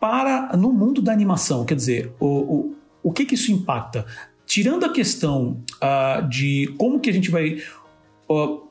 [0.00, 1.64] para no mundo da animação?
[1.64, 4.04] Quer dizer, o, o, o que que isso impacta?
[4.44, 7.62] Tirando a questão uh, de como que a gente vai
[8.28, 8.68] uh,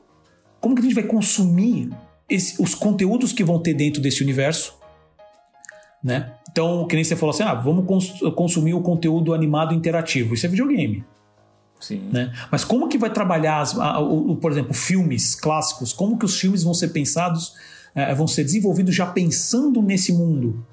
[0.60, 1.88] como que a gente vai consumir
[2.28, 4.78] esse, os conteúdos que vão ter dentro desse universo,
[6.04, 6.34] né?
[6.50, 10.34] Então, que nem você falou assim, ah, vamos cons consumir o conteúdo animado interativo.
[10.34, 11.04] Isso é videogame.
[11.80, 12.08] Sim.
[12.12, 12.32] Né?
[12.50, 15.92] Mas como que vai trabalhar, as, a, o, por exemplo, filmes clássicos?
[15.92, 17.54] Como que os filmes vão ser pensados,
[17.94, 20.64] é, vão ser desenvolvidos já pensando nesse mundo?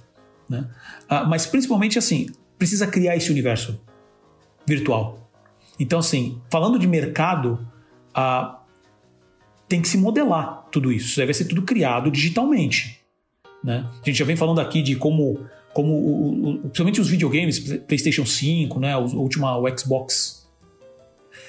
[0.50, 0.68] Né?
[1.08, 2.28] Ah, mas principalmente assim,
[2.58, 3.80] precisa criar esse universo
[4.66, 5.30] virtual.
[5.80, 7.66] Então, assim, falando de mercado,
[8.14, 8.60] ah,
[9.68, 11.08] tem que se modelar tudo isso.
[11.08, 13.00] Isso deve ser tudo criado digitalmente.
[13.64, 13.86] Né?
[14.02, 18.26] A gente já vem falando aqui de como, como o, o, principalmente os videogames, PlayStation
[18.26, 20.37] 5, né, o, última, o Xbox.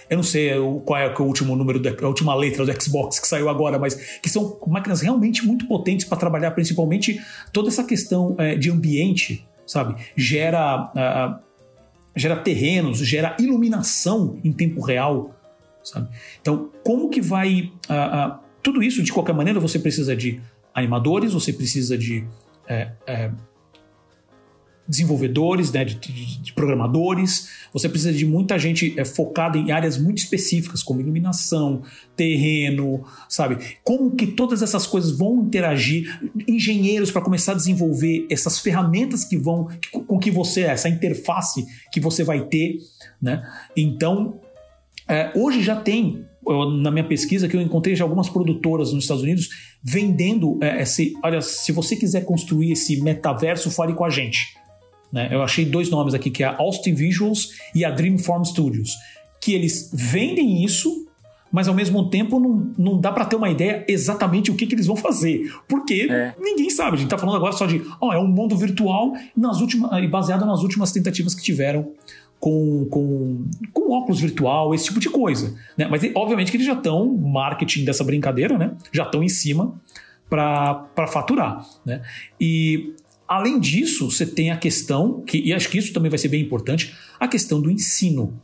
[0.09, 0.51] Eu não sei
[0.85, 4.29] qual é o último número, a última letra do Xbox que saiu agora, mas que
[4.29, 7.21] são máquinas realmente muito potentes para trabalhar principalmente
[7.53, 9.95] toda essa questão é, de ambiente, sabe?
[10.17, 10.91] Gera,
[12.17, 15.35] gera terrenos, gera iluminação em tempo real,
[15.83, 16.09] sabe?
[16.41, 17.71] Então, como que vai.
[18.63, 20.41] Tudo isso, de qualquer maneira, você precisa de
[20.75, 22.25] animadores, você precisa de
[22.69, 23.31] é, é,
[24.89, 29.99] desenvolvedores, né, de, de, de, programadores, você precisa de muita gente é, focada em áreas
[29.99, 31.83] muito específicas, como iluminação,
[32.17, 33.59] terreno, sabe?
[33.85, 36.19] Como que todas essas coisas vão interagir,
[36.49, 41.67] engenheiros para começar a desenvolver essas ferramentas que vão, que, com que você, essa interface
[41.93, 42.79] que você vai ter,
[43.21, 43.43] né?
[43.77, 44.41] Então,
[45.07, 49.05] é, hoje já tem eu, na minha pesquisa que eu encontrei já algumas produtoras nos
[49.05, 49.51] Estados Unidos
[49.83, 51.13] vendendo é, esse.
[51.23, 54.58] Olha, se você quiser construir esse metaverso, fale com a gente.
[55.13, 55.29] Né?
[55.31, 58.95] Eu achei dois nomes aqui, que é a Austin Visuals e a Dreamform Studios,
[59.41, 61.07] que eles vendem isso,
[61.51, 64.75] mas ao mesmo tempo não, não dá para ter uma ideia exatamente o que, que
[64.75, 65.51] eles vão fazer.
[65.67, 66.35] Porque é.
[66.39, 66.97] ninguém sabe.
[66.97, 70.09] A gente tá falando agora só de, ó, oh, é um mundo virtual nas últimas,
[70.11, 71.93] baseado nas últimas tentativas que tiveram
[72.39, 75.57] com, com, com óculos virtual, esse tipo de coisa.
[75.77, 75.89] Né?
[75.91, 78.73] Mas obviamente que eles já estão, marketing dessa brincadeira, né?
[78.93, 79.75] já estão em cima
[80.29, 81.67] para faturar.
[81.85, 82.03] Né?
[82.41, 82.95] E
[83.29, 86.43] além disso, você tem a questão, que, e acho que isso também vai ser bem
[86.43, 88.41] importante, a questão do ensino.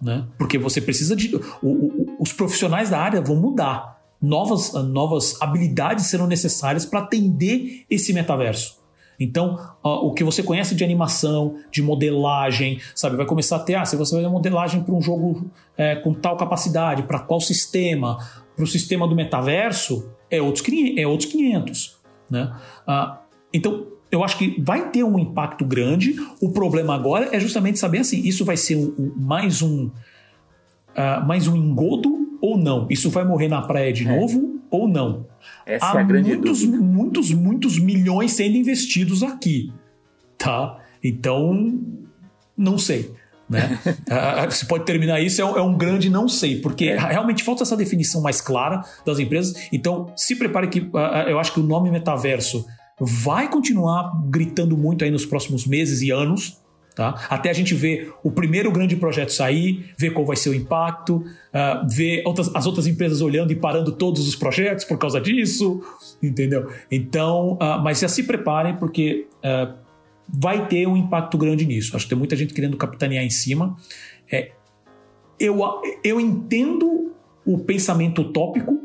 [0.00, 0.26] Né?
[0.38, 1.34] Porque você precisa de.
[1.34, 4.00] O, o, os profissionais da área vão mudar.
[4.22, 8.80] Novas, novas habilidades serão necessárias para atender esse metaverso.
[9.18, 13.74] Então, uh, o que você conhece de animação, de modelagem, sabe, vai começar a ter,
[13.74, 17.38] ah, se você vai fazer modelagem para um jogo é, com tal capacidade, para qual
[17.38, 18.16] sistema,
[18.56, 20.64] para o sistema do metaverso, é outros,
[20.96, 22.00] é outros 500.
[22.30, 22.50] Né?
[22.88, 23.18] Uh,
[23.52, 26.16] então, eu acho que vai ter um impacto grande.
[26.40, 28.76] O problema agora é justamente saber assim, isso vai ser
[29.16, 32.86] mais um uh, mais um engodo ou não?
[32.90, 34.16] Isso vai morrer na praia de é.
[34.18, 35.26] novo ou não?
[35.64, 36.82] Essa Há é a grande muitos, dúvida.
[36.82, 39.72] muitos, muitos milhões sendo investidos aqui,
[40.36, 40.78] tá?
[41.02, 41.78] Então,
[42.56, 43.12] não sei.
[43.48, 43.78] Né?
[44.48, 46.98] Você pode terminar isso, é um, é um grande não sei, porque é.
[46.98, 49.68] realmente falta essa definição mais clara das empresas.
[49.72, 50.88] Então, se prepare que
[51.28, 52.64] eu acho que o nome metaverso
[53.00, 56.60] vai continuar gritando muito aí nos próximos meses e anos,
[56.94, 57.14] Tá?
[57.30, 61.16] Até a gente ver o primeiro grande projeto sair, ver qual vai ser o impacto,
[61.16, 65.82] uh, ver outras, as outras empresas olhando e parando todos os projetos por causa disso,
[66.22, 66.68] entendeu?
[66.90, 69.72] Então, uh, mas já se preparem porque uh,
[70.28, 71.96] vai ter um impacto grande nisso.
[71.96, 73.76] Acho que tem muita gente querendo capitanear em cima.
[74.30, 74.50] É,
[75.38, 75.60] eu,
[76.04, 77.12] eu entendo
[77.46, 78.78] o pensamento utópico,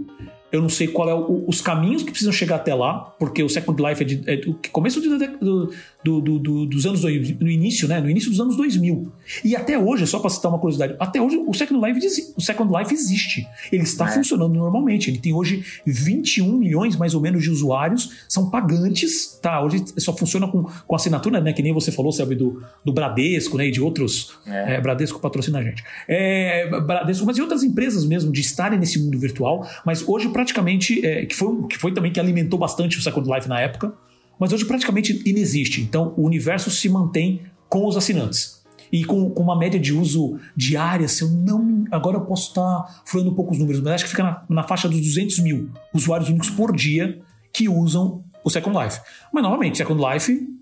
[0.55, 3.49] eu não sei qual é o, os caminhos que precisam chegar até lá, porque o
[3.49, 5.73] Second Life é, de, é do começo de, do,
[6.05, 7.99] do, do, dos anos no início, né?
[7.99, 9.11] No início dos anos 2000.
[9.43, 12.71] E até hoje, só para citar uma curiosidade, até hoje o Second Life, o Second
[12.77, 13.47] Life existe.
[13.71, 14.11] Ele está é.
[14.11, 15.09] funcionando normalmente.
[15.09, 19.63] Ele tem hoje 21 milhões mais ou menos de usuários, são pagantes, tá?
[19.63, 21.53] Hoje só funciona com, com assinatura, né?
[21.53, 23.67] Que nem você falou, sabe, do, do Bradesco, né?
[23.67, 24.35] E de outros.
[24.45, 24.75] É.
[24.75, 25.83] É, Bradesco patrocina a gente.
[26.07, 29.67] É, Bradesco, mas de outras empresas mesmo de estarem nesse mundo virtual.
[29.83, 33.49] Mas hoje, praticamente, é, que, foi, que foi também que alimentou bastante o Second Life
[33.49, 33.91] na época
[34.39, 35.81] mas hoje praticamente inexiste.
[35.81, 38.63] Então o universo se mantém com os assinantes.
[38.91, 41.85] E com, com uma média de uso diária, se eu não.
[41.91, 44.63] Agora eu posso estar falando um pouco os números, mas acho que fica na, na
[44.63, 47.19] faixa dos 200 mil usuários únicos por dia
[47.51, 48.99] que usam o Second Life.
[49.33, 50.55] Mas novamente, Second Life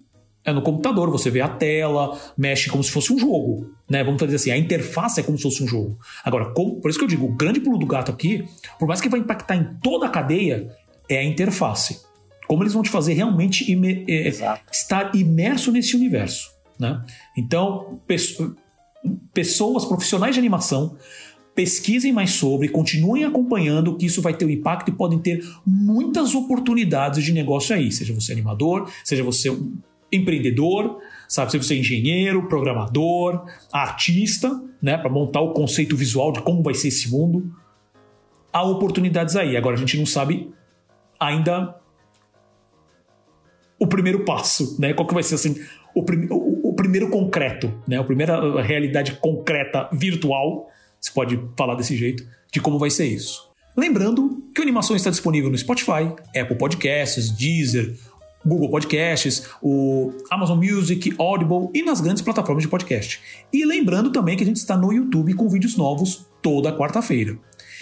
[0.46, 4.04] é no computador, você vê a tela, mexe como se fosse um jogo, né?
[4.04, 5.98] Vamos fazer assim, a interface é como se fosse um jogo.
[6.24, 8.46] Agora, como, por isso que eu digo, o grande pulo do gato aqui,
[8.78, 10.70] por mais que vai impactar em toda a cadeia,
[11.10, 12.02] é a interface
[12.48, 14.28] como eles vão te fazer realmente imer é,
[14.72, 16.52] estar imerso nesse universo.
[16.80, 17.02] Né?
[17.38, 18.00] Então,
[19.34, 20.98] pessoas, profissionais de animação,
[21.56, 26.34] pesquisem mais sobre, continuem acompanhando que isso vai ter um impacto e podem ter muitas
[26.34, 29.78] oportunidades de negócio aí, seja você animador, seja você um
[30.12, 36.62] empreendedor, sabe, seja você engenheiro, programador, artista, né, para montar o conceito visual de como
[36.62, 37.52] vai ser esse mundo.
[38.52, 39.58] Há oportunidades aí.
[39.58, 40.52] Agora a gente não sabe
[41.20, 41.76] ainda
[43.84, 44.94] o primeiro passo, né?
[44.94, 45.56] Qual que vai ser assim
[45.94, 47.98] o, prim o, o primeiro concreto, né?
[48.00, 50.70] A primeira realidade concreta virtual
[51.00, 53.52] se pode falar desse jeito, de como vai ser isso.
[53.76, 57.94] Lembrando que a animação está disponível no Spotify, Apple Podcasts, Deezer,
[58.46, 63.20] Google Podcasts, o Amazon Music, Audible e nas grandes plataformas de podcast.
[63.52, 67.38] E lembrando também que a gente está no YouTube com vídeos novos toda quarta-feira.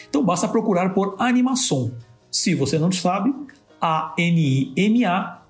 [0.09, 1.93] Então basta procurar por Animação.
[2.31, 3.33] Se você não sabe,
[3.81, 5.41] A-N-I-M-A-S-O-M.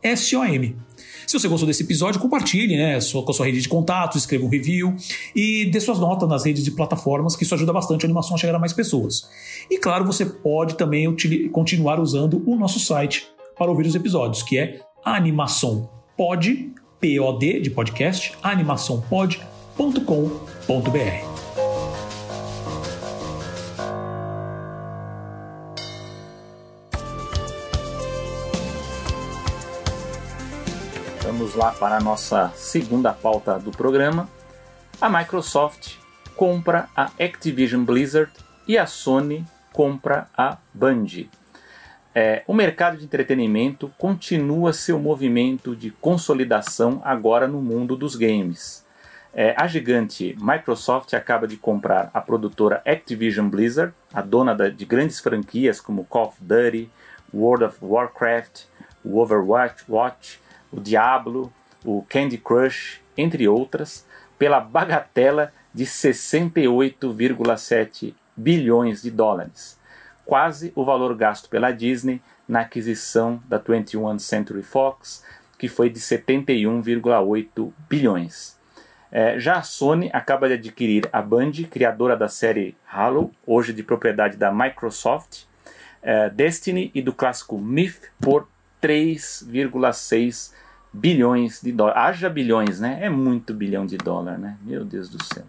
[1.28, 4.50] Se você gostou desse episódio, compartilhe né, com a sua rede de contatos, escreva um
[4.50, 4.96] review
[5.36, 8.38] e dê suas notas nas redes de plataformas, que isso ajuda bastante a animação a
[8.38, 9.30] chegar a mais pessoas.
[9.70, 11.08] E claro, você pode também
[11.52, 13.28] continuar usando o nosso site
[13.58, 21.31] para ouvir os episódios, que é animaçãopod, P-O-D de podcast, animaçãopod.com.br.
[31.52, 34.30] Vamos lá para a nossa segunda pauta do programa.
[35.02, 35.98] A Microsoft
[36.34, 38.32] compra a Activision Blizzard
[38.66, 39.44] e a Sony
[39.74, 41.08] compra a Band.
[42.16, 48.86] É, o mercado de entretenimento continua seu movimento de consolidação agora no mundo dos games.
[49.34, 54.86] É, a gigante Microsoft acaba de comprar a produtora Activision Blizzard, a dona da, de
[54.86, 56.90] grandes franquias como Call of Duty,
[57.34, 58.64] World of Warcraft,
[59.04, 60.41] Overwatch, Watch,
[60.72, 61.52] o Diablo,
[61.84, 64.06] o Candy Crush, entre outras,
[64.38, 69.80] pela bagatela de 68,7 bilhões de dólares,
[70.26, 75.24] quase o valor gasto pela Disney na aquisição da 21 Century Fox,
[75.58, 78.58] que foi de 71,8 bilhões.
[79.12, 83.84] É, já a Sony acaba de adquirir a Band, criadora da série Halo, hoje de
[83.84, 85.44] propriedade da Microsoft,
[86.02, 88.48] é, Destiny e do clássico Myth, por
[88.82, 90.54] 3,6
[90.94, 92.02] bilhões de dólares.
[92.02, 93.00] Haja bilhões, né?
[93.02, 94.58] É muito bilhão de dólar, né?
[94.62, 95.44] Meu Deus do céu.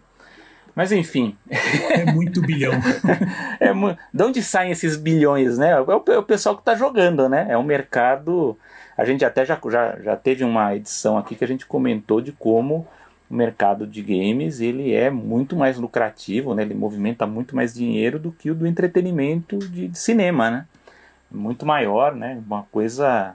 [0.74, 1.36] Mas enfim.
[1.50, 2.72] É muito bilhão.
[3.60, 3.72] é,
[4.12, 5.70] de onde saem esses bilhões, né?
[5.70, 7.46] É o, é o pessoal que está jogando, né?
[7.50, 8.56] É um mercado.
[8.96, 12.32] A gente até já, já, já teve uma edição aqui que a gente comentou de
[12.32, 12.86] como
[13.30, 16.62] o mercado de games ele é muito mais lucrativo, né?
[16.62, 20.66] Ele movimenta muito mais dinheiro do que o do entretenimento de, de cinema, né?
[21.30, 22.40] Muito maior, né?
[22.46, 23.34] Uma coisa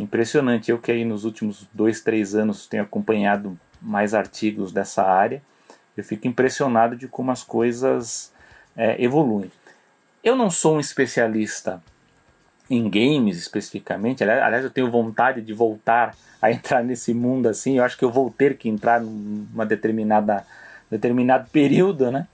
[0.00, 0.70] impressionante.
[0.70, 5.42] Eu que aí nos últimos dois, três anos tenho acompanhado mais artigos dessa área,
[5.96, 8.32] eu fico impressionado de como as coisas
[8.76, 9.50] é, evoluem.
[10.22, 11.82] Eu não sou um especialista
[12.68, 17.84] em games especificamente, aliás, eu tenho vontade de voltar a entrar nesse mundo assim, eu
[17.84, 20.46] acho que eu vou ter que entrar numa determinada
[20.90, 22.26] determinado período, né?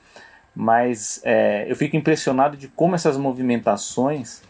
[0.54, 4.42] Mas é, eu fico impressionado de como essas movimentações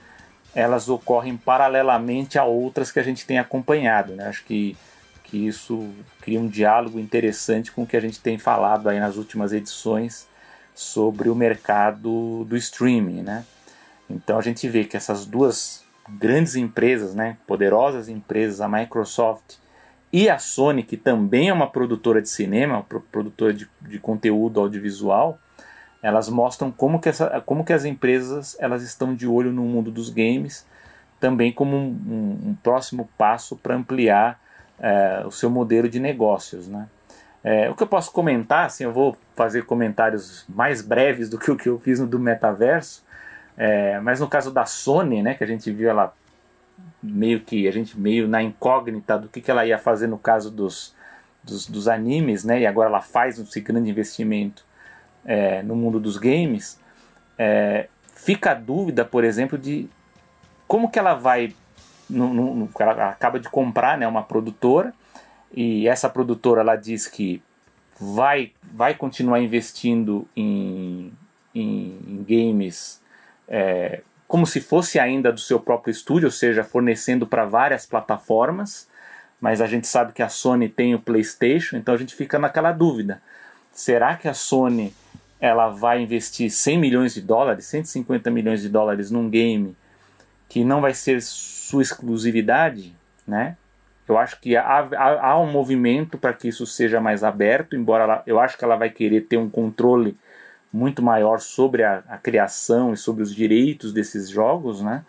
[0.57, 4.15] elas ocorrem paralelamente a outras que a gente tem acompanhado.
[4.15, 4.27] Né?
[4.27, 4.75] Acho que,
[5.23, 5.91] que isso
[6.23, 10.27] cria um diálogo interessante com o que a gente tem falado aí nas últimas edições
[10.75, 13.21] sobre o mercado do streaming.
[13.21, 13.45] Né?
[14.09, 19.57] Então a gente vê que essas duas grandes empresas, né, poderosas empresas, a Microsoft
[20.11, 22.83] e a Sony, que também é uma produtora de cinema,
[23.13, 25.39] produtora de, de conteúdo audiovisual,
[26.07, 29.91] elas mostram como que, essa, como que as empresas elas estão de olho no mundo
[29.91, 30.65] dos games,
[31.19, 34.41] também como um, um, um próximo passo para ampliar
[34.79, 36.69] é, o seu modelo de negócios.
[36.69, 36.87] Né?
[37.43, 41.51] É, o que eu posso comentar, assim, eu vou fazer comentários mais breves do que
[41.51, 43.05] o que eu fiz no do metaverso,
[43.57, 46.15] é, mas no caso da Sony, né, que a gente viu ela
[47.03, 50.53] meio que a gente meio na incógnita do que, que ela ia fazer no caso
[50.53, 50.95] dos,
[51.43, 54.66] dos, dos animes, né, e agora ela faz esse grande investimento
[55.27, 56.81] é, no mundo dos games,
[57.37, 59.89] é, fica a dúvida, por exemplo, de
[60.67, 61.55] como que ela vai.
[62.09, 64.95] No, no, ela acaba de comprar né, uma produtora
[65.53, 67.43] e essa produtora ela diz que
[67.99, 71.13] vai, vai continuar investindo em,
[71.53, 73.03] em, em games
[73.49, 78.89] é, como se fosse ainda do seu próprio estúdio, ou seja, fornecendo para várias plataformas.
[79.41, 82.73] Mas a gente sabe que a Sony tem o PlayStation, então a gente fica naquela
[82.73, 83.21] dúvida:
[83.71, 84.95] será que a Sony
[85.41, 89.77] ela vai investir 100 milhões de dólares, 150 milhões de dólares num game
[90.49, 92.95] que não vai ser sua exclusividade,
[93.27, 93.57] né?
[94.09, 98.05] Eu acho que há, há, há um movimento para que isso seja mais aberto, embora
[98.05, 100.17] ela, eu acho que ela vai querer ter um controle
[100.73, 105.05] muito maior sobre a, a, criação e sobre os direitos desses jogos, né?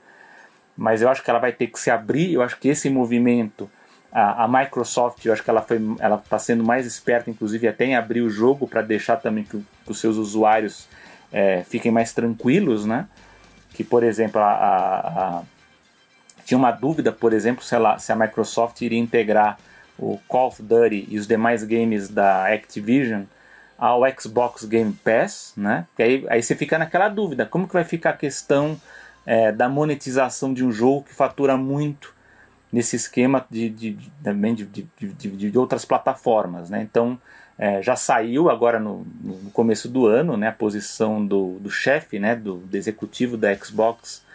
[0.76, 2.34] Mas eu acho que ela vai ter que se abrir.
[2.34, 3.70] Eu acho que esse movimento,
[4.12, 7.86] a, a Microsoft, eu acho que ela foi, ela está sendo mais esperta, inclusive até
[7.86, 10.88] em abrir o jogo para deixar também que, que, os seus usuários
[11.32, 13.08] é, fiquem mais tranquilos, né?
[13.74, 15.44] Que por exemplo a, a
[16.46, 19.60] tinha uma dúvida, por exemplo, se, ela, se a Microsoft iria integrar
[20.00, 23.24] o Call of Duty e os demais games da Activision
[23.78, 25.86] ao Xbox Game Pass, né?
[25.96, 28.80] Que aí, aí você fica naquela dúvida, como que vai ficar a questão
[29.26, 32.16] é, da monetização de um jogo que fatura muito
[32.72, 34.88] nesse esquema de, de, de também de, de,
[35.30, 36.82] de, outras plataformas, né?
[36.82, 37.20] Então
[37.58, 40.50] é, já saiu agora no, no, começo do ano, né?
[40.50, 42.36] A posição do, do chefe, né?
[42.36, 44.26] Do, do executivo da Xbox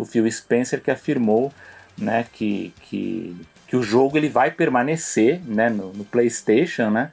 [0.00, 1.52] o Phil Spencer que afirmou
[1.96, 3.36] né, que, que,
[3.66, 7.10] que o jogo ele vai permanecer né, no, no PlayStation, né,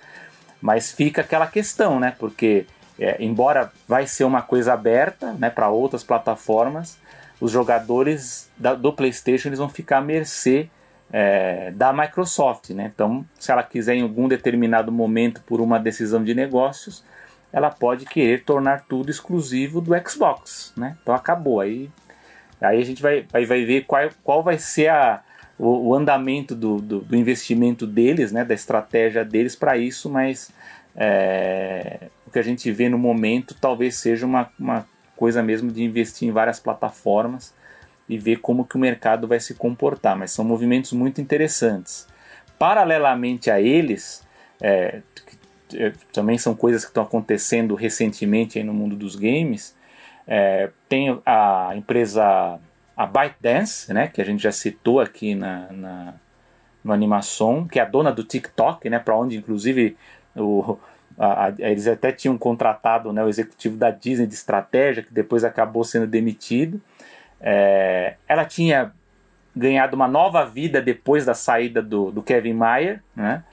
[0.62, 2.66] mas fica aquela questão, né, porque
[3.00, 6.98] é, embora vai ser uma coisa aberta né, para outras plataformas,
[7.40, 10.70] os jogadores da, do PlayStation eles vão ficar à mercê
[11.12, 12.72] é, da Microsoft.
[12.72, 12.92] Né?
[12.94, 17.04] Então, se ela quiser em algum determinado momento, por uma decisão de negócios,
[17.52, 20.74] ela pode querer tornar tudo exclusivo do Xbox.
[20.76, 20.98] Né?
[21.02, 21.62] Então acabou.
[21.62, 21.90] Aí
[22.62, 25.22] Aí a gente vai, vai, vai ver qual, qual vai ser a,
[25.58, 30.52] o, o andamento do, do, do, investimento deles, né, da estratégia deles para isso, mas
[30.96, 34.88] é, o que a gente vê no momento talvez seja uma, uma
[35.18, 37.54] coisa mesmo de investir em várias plataformas
[38.08, 42.08] e ver como que o mercado vai se comportar, mas são movimentos muito interessantes.
[42.58, 44.26] Paralelamente a eles,
[44.62, 45.02] é,
[45.74, 49.76] é também são coisas que estão acontecendo recentemente no mundo dos games,
[50.26, 52.60] é, tem a empresa
[52.96, 56.14] a ByteDance, né, que a gente já citou aqui na, na
[56.84, 59.98] no Animação, que é a dona do TikTok, né, para onde inclusive
[60.36, 60.78] o,
[61.18, 65.44] a, a, eles até tinham contratado né, o executivo da Disney de estratégia, que depois
[65.44, 66.80] acabou sendo demitido.
[67.42, 68.92] É, ela tinha
[69.56, 73.44] ganhado uma nova vida depois da saída do, do Kevin Mayer, né?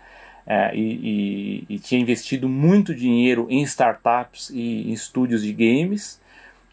[0.47, 6.21] É, e, e, e, tinha investido muito dinheiro em startups e em estúdios de games.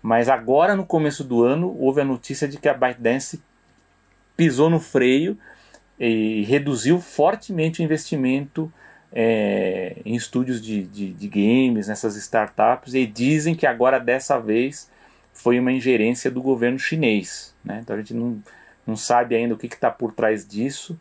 [0.02, 3.42] Mas agora, no começo do ano, houve a notícia de que a ByteDance
[4.36, 5.38] pisou no freio
[5.98, 8.72] e reduziu fortemente o investimento
[9.14, 14.90] é, em estúdios de, de, de, games, nessas startups, e dizem que agora, dessa vez,
[15.34, 17.54] foi uma ingerência do governo chinês.
[17.64, 17.80] Né?
[17.82, 18.42] Então a gente não,
[18.86, 21.00] não sabe ainda o que está por trás disso,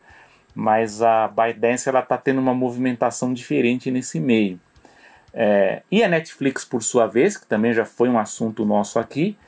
[0.54, 4.58] mas a ByteDance está tendo uma movimentação diferente nesse meio.
[5.32, 9.38] É, e a Netflix, por sua vez, que também já foi um assunto nosso aqui,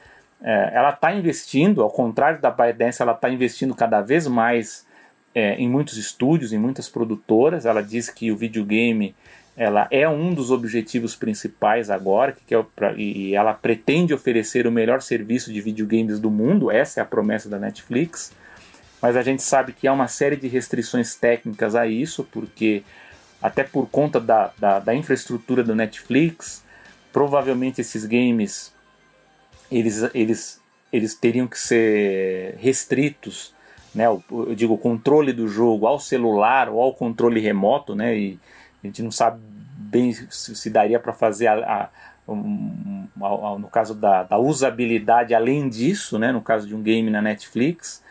[0.40, 4.86] é, ela está investindo, ao contrário da ByteDance, ela está investindo cada vez mais
[5.34, 7.66] é, em muitos estúdios, em muitas produtoras.
[7.66, 9.14] Ela diz que o videogame
[9.56, 14.72] ela é um dos objetivos principais agora, que é pra, e ela pretende oferecer o
[14.72, 18.32] melhor serviço de videogames do mundo, essa é a promessa da Netflix.
[19.00, 22.82] Mas a gente sabe que há uma série de restrições técnicas a isso, porque
[23.42, 26.64] até por conta da, da, da infraestrutura do Netflix,
[27.12, 28.72] provavelmente esses games
[29.70, 30.60] eles, eles,
[30.92, 33.52] eles teriam que ser restritos,
[33.94, 34.06] né?
[34.06, 38.16] Eu digo, o controle do jogo ao celular ou ao controle remoto, né?
[38.16, 38.38] E
[38.82, 41.90] a gente não sabe bem se, se daria para fazer a,
[42.26, 46.32] a, um, a, no caso da, da, usabilidade além disso, né?
[46.32, 48.02] No caso de um game na Netflix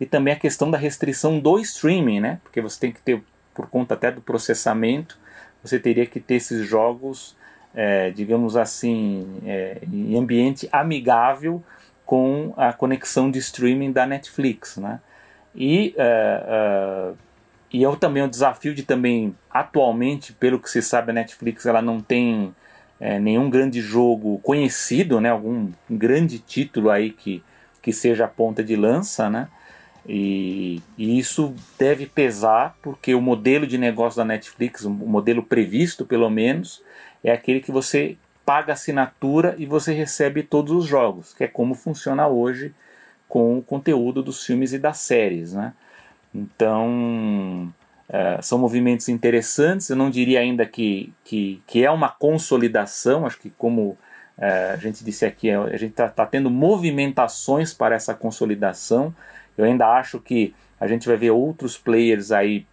[0.00, 2.40] e também a questão da restrição do streaming, né?
[2.42, 3.22] Porque você tem que ter
[3.52, 5.18] por conta até do processamento,
[5.62, 7.36] você teria que ter esses jogos,
[7.74, 11.62] é, digamos assim, é, em ambiente amigável
[12.04, 15.00] com a conexão de streaming da Netflix, né?
[15.54, 17.24] E, é, é
[17.74, 21.82] e é também o desafio de também, atualmente, pelo que se sabe, a Netflix ela
[21.82, 22.54] não tem
[23.00, 25.30] é, nenhum grande jogo conhecido, né?
[25.30, 27.42] Algum grande título aí que,
[27.82, 29.48] que seja a ponta de lança, né?
[30.06, 36.06] E, e, isso deve pesar porque o modelo de negócio da Netflix, o modelo previsto
[36.06, 36.80] pelo menos,
[37.24, 41.74] é aquele que você paga assinatura e você recebe todos os jogos, que é como
[41.74, 42.72] funciona hoje
[43.28, 45.52] com o conteúdo dos filmes e das séries.
[45.52, 45.72] Né?
[46.34, 47.72] Então,
[48.08, 49.90] é, são movimentos interessantes.
[49.90, 53.96] Eu não diria ainda que, que, que é uma consolidação, acho que, como
[54.38, 59.14] é, a gente disse aqui, a gente está tá tendo movimentações para essa consolidação
[59.56, 62.66] eu ainda acho que a gente vai ver outros players aí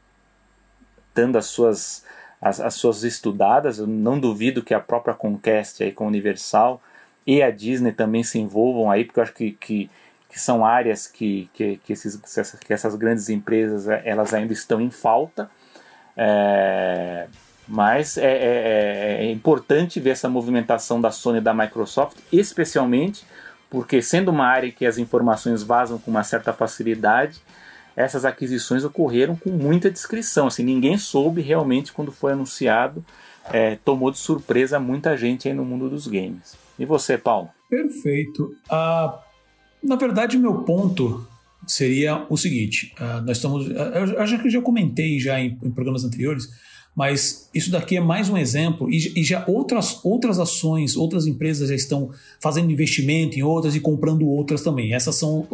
[1.13, 2.03] dando as suas,
[2.41, 3.77] as, as suas estudadas.
[3.77, 6.81] Eu não duvido que a própria Conquest aí com a Universal
[7.25, 9.89] e a Disney também se envolvam aí, porque eu acho que, que,
[10.31, 12.15] que são áreas que, que, que, esses,
[12.57, 15.49] que essas grandes empresas elas ainda estão em falta.
[16.15, 17.27] É,
[17.67, 23.25] mas é, é, é, é, importante ver essa movimentação da Sony e da Microsoft, especialmente
[23.69, 27.41] porque, sendo uma área que as informações vazam com uma certa facilidade,
[27.95, 30.47] essas aquisições ocorreram com muita discrição.
[30.47, 33.03] Assim, ninguém soube realmente quando foi anunciado,
[33.49, 36.57] é, tomou de surpresa muita gente aí no mundo dos games.
[36.77, 37.49] E você, Paulo?
[37.69, 38.53] Perfeito.
[38.69, 39.30] Uh,
[39.83, 41.25] na verdade, meu ponto
[41.67, 43.67] seria o seguinte: uh, nós estamos.
[43.67, 46.49] Uh, eu acho que eu já comentei já em, em programas anteriores
[46.95, 51.69] mas isso daqui é mais um exemplo, e, e, já outras, outras ações, outras empresas
[51.69, 54.93] já estão fazendo investimento em outras e comprando outras também.
[54.93, 55.47] Essas são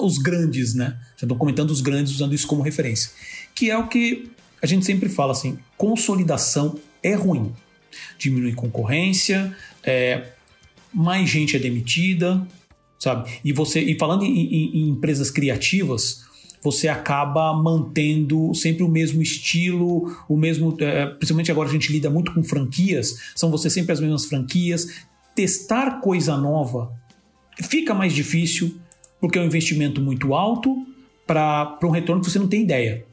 [0.00, 0.98] os grandes, né?
[1.18, 3.10] Já estou comentando os grandes usando isso como referência.
[3.54, 4.30] Que é o que
[4.62, 7.52] a gente sempre fala assim: consolidação é ruim.
[8.18, 10.28] Diminui concorrência, é,
[10.94, 12.46] mais gente é demitida,
[13.00, 13.30] sabe?
[13.42, 16.22] E você, e falando em, em, em empresas criativas,
[16.62, 20.76] você acaba mantendo sempre o mesmo estilo, o mesmo.
[20.78, 25.04] É, principalmente agora a gente lida muito com franquias, são você sempre as mesmas franquias.
[25.34, 26.92] Testar coisa nova
[27.62, 28.76] fica mais difícil,
[29.20, 30.76] porque é um investimento muito alto
[31.26, 33.04] para um retorno que você não tem ideia.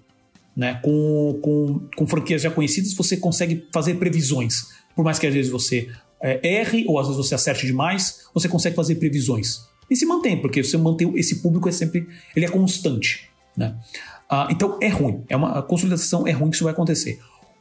[0.56, 0.74] Né?
[0.84, 4.56] Com, com, com franquias já conhecidas, você consegue fazer previsões.
[4.96, 5.88] Por mais que às vezes você
[6.20, 9.67] é, erre ou às vezes você acerte demais, você consegue fazer previsões.
[9.90, 13.30] E se mantém, porque você mantém esse público é sempre ele é constante.
[13.56, 13.76] Né?
[14.30, 17.20] Ah, então é ruim, é uma a consolidação é ruim que isso vai acontecer.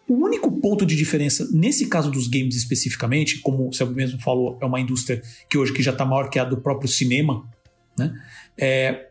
[0.09, 4.67] O único ponto de diferença nesse caso dos games especificamente, como você mesmo falou, é
[4.67, 7.45] uma indústria que hoje que já está maior que a do próprio cinema,
[7.99, 8.13] né?
[8.59, 9.09] É,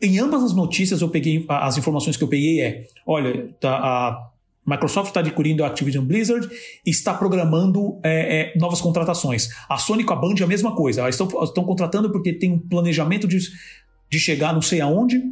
[0.00, 4.29] em ambas as notícias eu peguei as informações que eu peguei é, olha, tá, a
[4.70, 6.48] Microsoft está adquirindo a Activision Blizzard
[6.86, 9.48] e está programando é, é, novas contratações.
[9.68, 11.00] A Sony com a Band é a mesma coisa.
[11.00, 13.40] Elas estão, estão contratando porque tem um planejamento de
[14.10, 15.22] de chegar não sei aonde,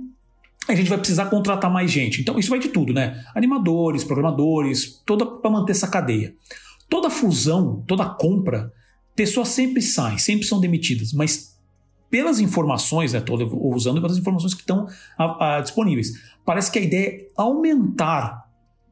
[0.68, 2.20] a gente vai precisar contratar mais gente.
[2.20, 3.24] Então isso vai de tudo, né?
[3.34, 6.34] Animadores, programadores, toda para manter essa cadeia.
[6.88, 8.72] Toda fusão, toda compra,
[9.16, 11.58] pessoas sempre saem, sempre são demitidas, mas
[12.08, 13.34] pelas informações, né, tô
[13.74, 14.86] usando pelas informações que estão
[15.18, 16.12] a, a, disponíveis,
[16.42, 18.47] parece que a ideia é aumentar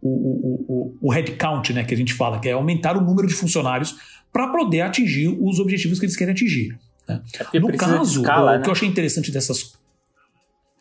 [0.07, 3.27] o, o, o, o headcount, né, que a gente fala, que é aumentar o número
[3.27, 3.97] de funcionários
[4.33, 6.79] para poder atingir os objetivos que eles querem atingir.
[7.09, 7.23] Né?
[7.53, 8.63] É no caso, escala, o, né?
[8.63, 9.75] que eu achei interessante dessas.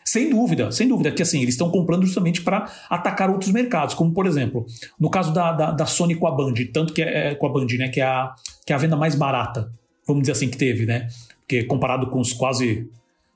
[0.03, 4.13] Sem dúvida, sem dúvida, que assim, eles estão comprando justamente para atacar outros mercados, como
[4.13, 4.65] por exemplo,
[4.99, 7.49] no caso da, da, da, Sony com a Band, tanto que é, é com a
[7.51, 9.71] Band, né, que é a, que é a venda mais barata,
[10.07, 11.07] vamos dizer assim, que teve, né?
[11.39, 12.87] Porque comparado com os quase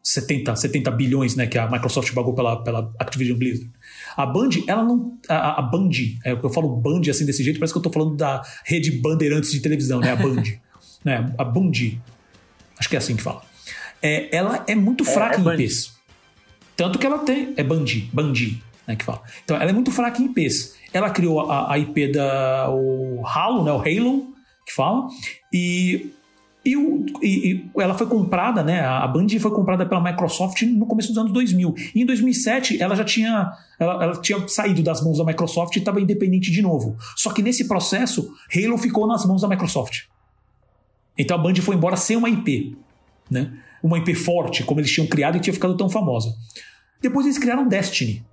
[0.03, 3.69] 70, 70 bilhões né, que a Microsoft pagou pela, pela Activision Blizzard.
[4.15, 5.17] A Band, ela não.
[5.27, 5.91] A, a Band,
[6.25, 9.51] é, eu falo Band assim desse jeito, parece que eu estou falando da rede Bandeirantes
[9.51, 10.11] de televisão, né?
[10.11, 10.43] A Band.
[11.03, 11.33] né?
[11.37, 11.71] A Band.
[12.77, 13.41] Acho que é assim que fala.
[14.01, 15.93] É, ela é muito é, fraca é, em IPs.
[16.75, 17.53] Tanto que ela tem.
[17.57, 19.21] É Bandi, Bandi, né, que fala.
[19.43, 20.75] Então ela é muito fraca em IPs.
[20.93, 24.33] Ela criou a, a IP da o Halo, né, o Halo,
[24.65, 25.07] que fala,
[25.53, 26.13] e
[26.63, 28.81] e, o, e, e, ela foi comprada, né?
[28.81, 31.73] A Band foi comprada pela Microsoft no começo dos anos 2000.
[31.95, 35.79] E em 2007 ela já tinha, ela, ela tinha saído das mãos da Microsoft e
[35.79, 36.97] estava independente de novo.
[37.15, 40.03] Só que nesse processo, Halo ficou nas mãos da Microsoft.
[41.17, 42.77] Então a Band foi embora sem uma IP,
[43.31, 43.53] né?
[43.81, 46.35] Uma IP forte, como eles tinham criado e tinha ficado tão famosa.
[47.01, 48.25] Depois eles criaram Destiny.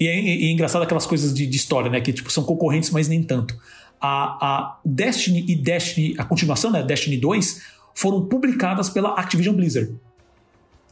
[0.00, 2.00] E é, e é engraçado aquelas coisas de, de, história, né?
[2.00, 3.56] Que tipo, são concorrentes, mas nem tanto.
[4.00, 6.82] A, a Destiny e Destiny, a continuação, né?
[6.82, 7.62] Destiny 2,
[7.94, 9.92] foram publicadas pela Activision Blizzard.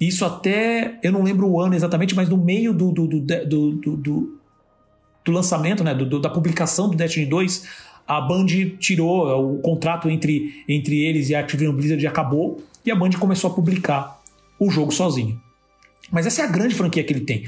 [0.01, 4.41] Isso até, eu não lembro o ano exatamente, mas no meio do, do, do, do,
[5.25, 5.95] do, lançamento, né?
[5.95, 7.67] Do, da publicação do Destiny 2,
[8.07, 8.47] a Band
[8.79, 13.51] tirou o contrato entre, entre eles e a Activision Blizzard acabou e a Band começou
[13.51, 14.21] a publicar
[14.59, 15.41] o jogo sozinho.
[16.11, 17.45] Mas essa é a grande franquia que ele tem.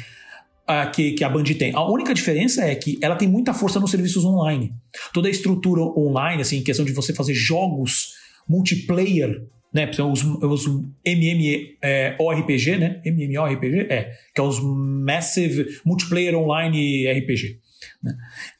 [0.94, 1.74] Que, que, a Band tem.
[1.74, 4.72] A única diferença é que ela tem muita força nos serviços online.
[5.14, 8.12] Toda a estrutura online, assim, questão de você fazer jogos
[8.46, 9.42] multiplayer,
[9.72, 9.90] né?
[10.10, 10.66] Os, os
[11.04, 13.00] MMORPG, né?
[13.04, 17.58] MMORPG, é, que é os Massive Multiplayer Online RPG.
[18.02, 18.14] Né?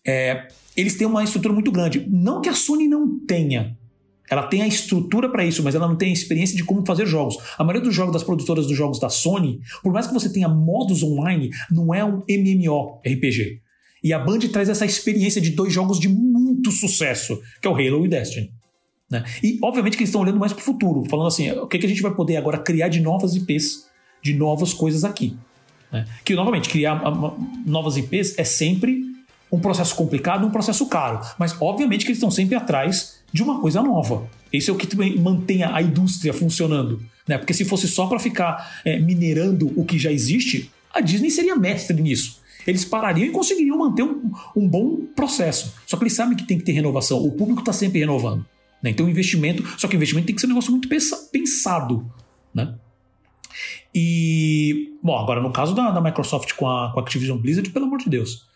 [0.07, 2.07] É, eles têm uma estrutura muito grande.
[2.09, 3.78] Não que a Sony não tenha.
[4.31, 7.07] Ela tem a estrutura para isso, mas ela não tem a experiência de como fazer
[7.07, 7.37] jogos.
[7.57, 10.49] A maioria dos jogos das produtoras dos jogos da Sony, por mais que você tenha
[10.49, 13.61] modos online, não é um MMO RPG.
[14.03, 17.75] E a Band traz essa experiência de dois jogos de muito sucesso, que é o
[17.75, 18.53] Halo e Destiny.
[19.11, 19.25] Né?
[19.43, 21.87] E obviamente que eles estão olhando mais para o futuro, falando assim, o que, que
[21.87, 23.89] a gente vai poder agora criar de novas IPs,
[24.23, 25.37] de novas coisas aqui.
[25.91, 26.07] Né?
[26.25, 27.03] Que novamente, criar
[27.65, 29.09] novas IPs é sempre
[29.51, 31.21] um processo complicado, um processo caro.
[31.39, 34.29] Mas obviamente que eles estão sempre atrás de uma coisa nova.
[34.53, 37.03] Esse é o que mantém a indústria funcionando.
[37.27, 37.37] Né?
[37.37, 41.55] Porque se fosse só para ficar é, minerando o que já existe, a Disney seria
[41.55, 42.41] mestre nisso.
[42.67, 45.75] Eles parariam e conseguiriam manter um, um bom processo.
[45.87, 47.19] Só que eles sabem que tem que ter renovação.
[47.25, 48.45] O público está sempre renovando.
[48.83, 48.91] Né?
[48.91, 49.63] Então, investimento.
[49.79, 52.11] Só que investimento tem que ser um negócio muito pensado.
[52.55, 52.75] Né?
[53.95, 54.95] E.
[55.03, 57.99] Bom, agora no caso da, da Microsoft com a, com a Activision Blizzard, pelo amor
[57.99, 58.47] de Deus.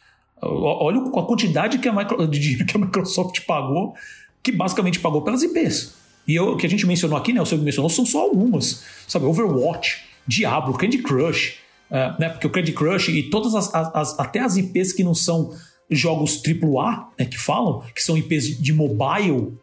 [0.45, 3.95] Olha a quantidade que a Micro, de dinheiro que a Microsoft pagou,
[4.43, 5.95] que basicamente pagou pelas IPs.
[6.27, 7.41] E o que a gente mencionou aqui, né?
[7.41, 8.85] O senhor mencionou, são só algumas.
[9.09, 11.59] Sabe, Overwatch, Diablo, Candy Crush,
[11.91, 12.29] uh, né?
[12.29, 15.53] Porque o Candy Crush e todas as, as, até as IPs que não são
[15.91, 19.59] jogos AAA, né, que falam, que são IPs de mobile,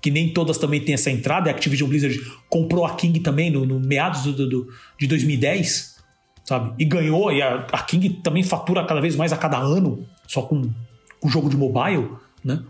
[0.00, 1.48] que nem todas também têm essa entrada.
[1.48, 4.68] A Activision Blizzard comprou a King também no, no meados do, do,
[4.98, 5.96] de 2010,
[6.44, 6.74] sabe?
[6.78, 10.42] E ganhou, e a, a, King também fatura cada vez mais a cada ano, só
[10.42, 10.70] com
[11.22, 12.10] o jogo de mobile,
[12.44, 12.62] né?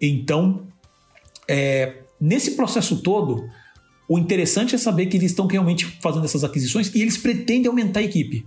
[0.00, 0.66] Então,
[1.48, 3.48] é, nesse processo todo,
[4.08, 8.00] o interessante é saber que eles estão realmente fazendo essas aquisições e eles pretendem aumentar
[8.00, 8.46] a equipe.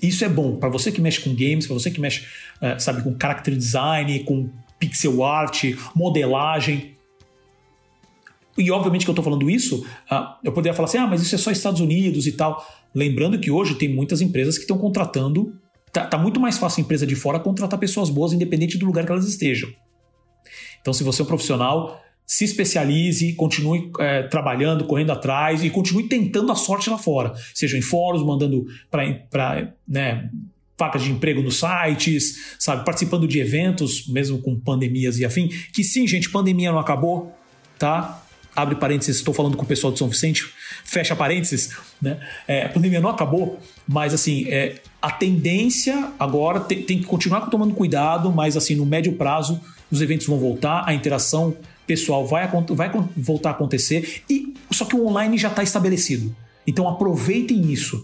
[0.00, 2.26] Isso é bom para você que mexe com games, para você que mexe,
[2.60, 6.96] é, sabe, com character design, com pixel art, modelagem.
[8.58, 11.34] E obviamente que eu estou falando isso, uh, eu poderia falar assim, ah, mas isso
[11.34, 12.66] é só Estados Unidos e tal.
[12.94, 15.56] Lembrando que hoje tem muitas empresas que estão contratando.
[15.92, 19.06] Tá, tá, muito mais fácil a empresa de fora contratar pessoas boas, independente do lugar
[19.06, 19.70] que elas estejam.
[20.80, 26.04] Então, se você é um profissional, se especialize, continue é, trabalhando, correndo atrás e continue
[26.04, 27.34] tentando a sorte lá fora.
[27.54, 30.30] Seja em fóruns, mandando para né,
[30.78, 35.48] vacas de emprego nos sites, sabe, participando de eventos, mesmo com pandemias e afim.
[35.72, 37.36] Que sim, gente, pandemia não acabou,
[37.78, 38.22] tá?
[38.54, 40.44] abre parênteses, estou falando com o pessoal de São Vicente,
[40.84, 41.70] fecha parênteses,
[42.00, 42.18] né?
[42.46, 43.58] É, a pandemia não acabou,
[43.88, 48.84] mas assim, é, a tendência agora tem, tem, que continuar tomando cuidado, mas assim, no
[48.84, 49.60] médio prazo,
[49.90, 51.56] os eventos vão voltar, a interação
[51.86, 56.34] pessoal vai, vai voltar a acontecer, e só que o online já está estabelecido.
[56.66, 58.02] Então aproveitem isso,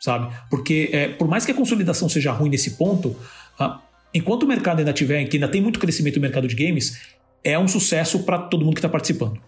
[0.00, 0.34] sabe?
[0.48, 3.14] Porque é, por mais que a consolidação seja ruim nesse ponto,
[3.58, 3.80] ah,
[4.12, 7.00] enquanto o mercado ainda tiver, que ainda tem muito crescimento no mercado de games,
[7.44, 9.40] é um sucesso para todo mundo que está participando.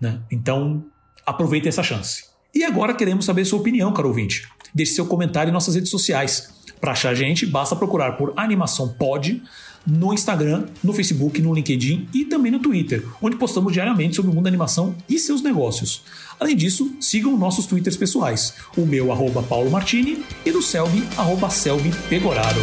[0.00, 0.20] Né?
[0.30, 0.84] Então,
[1.26, 2.24] aproveitem essa chance.
[2.54, 4.48] E agora queremos saber sua opinião, caro ouvinte.
[4.74, 6.54] Deixe seu comentário em nossas redes sociais.
[6.80, 9.42] Para achar a gente, basta procurar por Animação Pod
[9.88, 14.34] no Instagram, no Facebook, no LinkedIn e também no Twitter, onde postamos diariamente sobre o
[14.34, 16.02] mundo da animação e seus negócios.
[16.38, 21.48] Além disso, sigam nossos twitters pessoais, o meu arroba Paulo Martini e do Selby, arroba
[21.48, 22.60] Selby Pegoraro.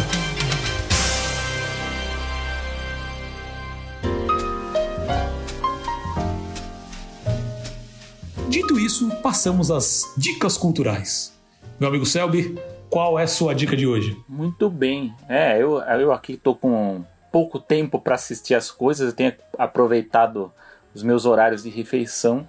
[8.48, 11.36] Dito isso, passamos às dicas culturais.
[11.80, 12.56] Meu amigo Selby,
[12.88, 14.16] qual é a sua dica de hoje?
[14.28, 15.12] Muito bem.
[15.28, 17.04] É, eu, eu aqui estou com
[17.36, 20.50] pouco tempo para assistir as coisas, eu tenho aproveitado
[20.94, 22.48] os meus horários de refeição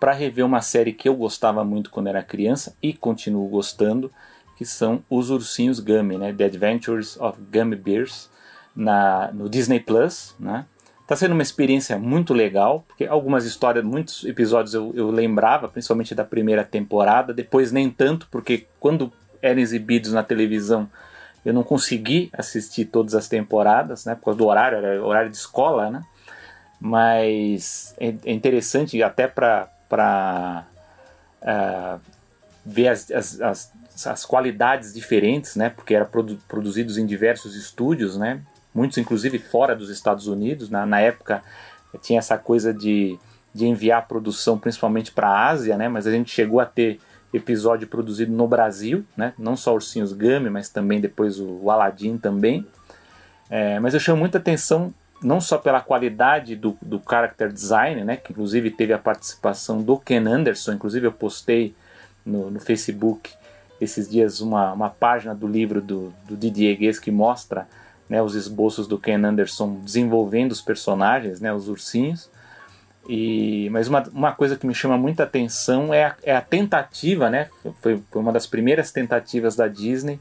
[0.00, 4.10] para rever uma série que eu gostava muito quando era criança e continuo gostando,
[4.56, 6.32] que são Os Ursinhos Gummy, né?
[6.32, 8.28] The Adventures of Gummy Bears,
[8.74, 10.66] na, no Disney Plus, né?
[11.06, 16.12] Tá sendo uma experiência muito legal, porque algumas histórias, muitos episódios eu, eu lembrava, principalmente
[16.12, 20.90] da primeira temporada, depois nem tanto, porque quando eram exibidos na televisão
[21.44, 25.36] eu não consegui assistir todas as temporadas, né, por causa do horário, era horário de
[25.36, 26.02] escola, né,
[26.80, 30.64] mas é, é interessante até para uh,
[31.42, 31.98] é,
[32.64, 33.72] ver as, as, as,
[34.06, 38.40] as, qualidades diferentes, né, porque eram produ produzidos em diversos estúdios, né,
[38.74, 40.68] muitos inclusive fora dos Estados Unidos.
[40.68, 41.42] Na, na época
[42.02, 43.18] tinha essa coisa de,
[43.54, 45.88] de enviar a produção principalmente para a Ásia, né?
[45.88, 47.00] mas a gente chegou a ter
[47.36, 49.32] episódio produzido no Brasil, né?
[49.38, 52.66] não só Ursinhos Gummy, mas também depois o, Aladdin também.
[53.50, 58.16] É, mas eu chamo muita atenção não só pela qualidade do, do character design, né?
[58.16, 61.74] que inclusive teve a participação do Ken Anderson, inclusive eu postei
[62.24, 63.32] no, no Facebook
[63.80, 67.66] esses dias uma, uma página do livro do, do Didier Gues que mostra
[68.08, 72.30] né, os esboços do Ken Anderson desenvolvendo os personagens, né, os ursinhos.
[73.08, 77.28] E, mas uma, uma coisa que me chama muita atenção é a, é a tentativa,
[77.28, 77.48] né,
[77.80, 80.18] foi, foi, uma das primeiras tentativas da Disney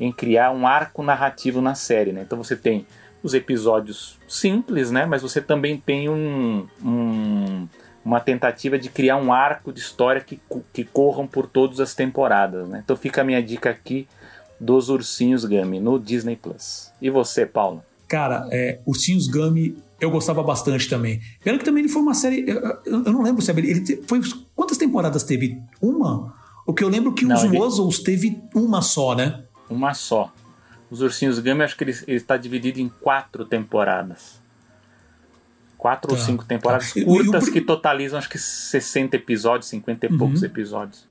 [0.00, 2.12] em criar um arco narrativo na série.
[2.12, 2.22] Né?
[2.22, 2.86] Então você tem
[3.22, 7.68] os episódios simples, né, mas você também tem um, um,
[8.04, 10.40] uma tentativa de criar um arco de história que,
[10.72, 12.68] que corram por todas as temporadas.
[12.68, 12.82] Né?
[12.84, 14.08] Então fica a minha dica aqui
[14.58, 16.92] dos Ursinhos Gummy no Disney Plus.
[17.00, 17.82] E você, Paulo?
[18.08, 21.20] Cara, é, Ursinhos Gummy eu gostava bastante também.
[21.42, 22.44] Pena que também ele foi uma série.
[22.46, 24.20] Eu, eu não lembro se ele, ele foi.
[24.54, 25.58] Quantas temporadas teve?
[25.80, 26.34] Uma?
[26.66, 27.58] O que eu lembro que não, os ele...
[27.58, 29.44] Wuzzles teve uma só, né?
[29.68, 30.32] Uma só.
[30.90, 34.40] Os Ursinhos Gummy, acho que ele está dividido em quatro temporadas.
[35.76, 37.02] quatro tá, ou cinco temporadas tá.
[37.02, 40.18] curtas que totalizam acho que 60 episódios, 50 e uhum.
[40.18, 41.06] poucos episódios.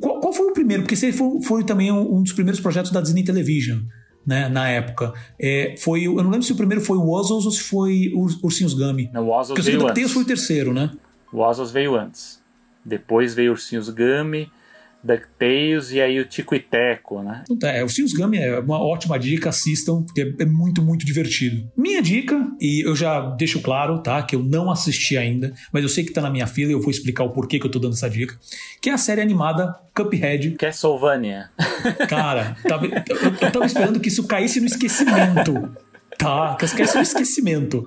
[0.00, 0.82] Qual, qual, foi o primeiro?
[0.82, 3.80] Porque esse foi, foi também um, um dos primeiros projetos da Disney Television.
[4.26, 5.12] Né, na época.
[5.38, 8.26] É, foi, eu não lembro se o primeiro foi o Wuzzles ou se foi o
[8.42, 9.10] Ursinhos Gummy.
[9.12, 10.12] Não, o Wuzzles veio antes.
[10.12, 10.90] foi o terceiro, né?
[11.30, 12.42] O Wuzzles veio antes.
[12.84, 14.50] Depois veio Ursinhos Gummy,
[15.04, 17.44] DuckTales e aí o Tico e Teco, né?
[17.62, 21.70] É, o Sims Gummy é uma ótima dica, assistam, porque é muito, muito divertido.
[21.76, 25.88] Minha dica, e eu já deixo claro, tá, que eu não assisti ainda, mas eu
[25.88, 27.78] sei que tá na minha fila e eu vou explicar o porquê que eu tô
[27.78, 28.36] dando essa dica,
[28.80, 30.52] que é a série animada Cuphead.
[30.52, 31.50] Castlevania.
[32.08, 32.92] Cara, tava, eu,
[33.40, 35.70] eu tava esperando que isso caísse no esquecimento,
[36.16, 36.56] tá?
[36.58, 37.86] Que caísse no esquecimento.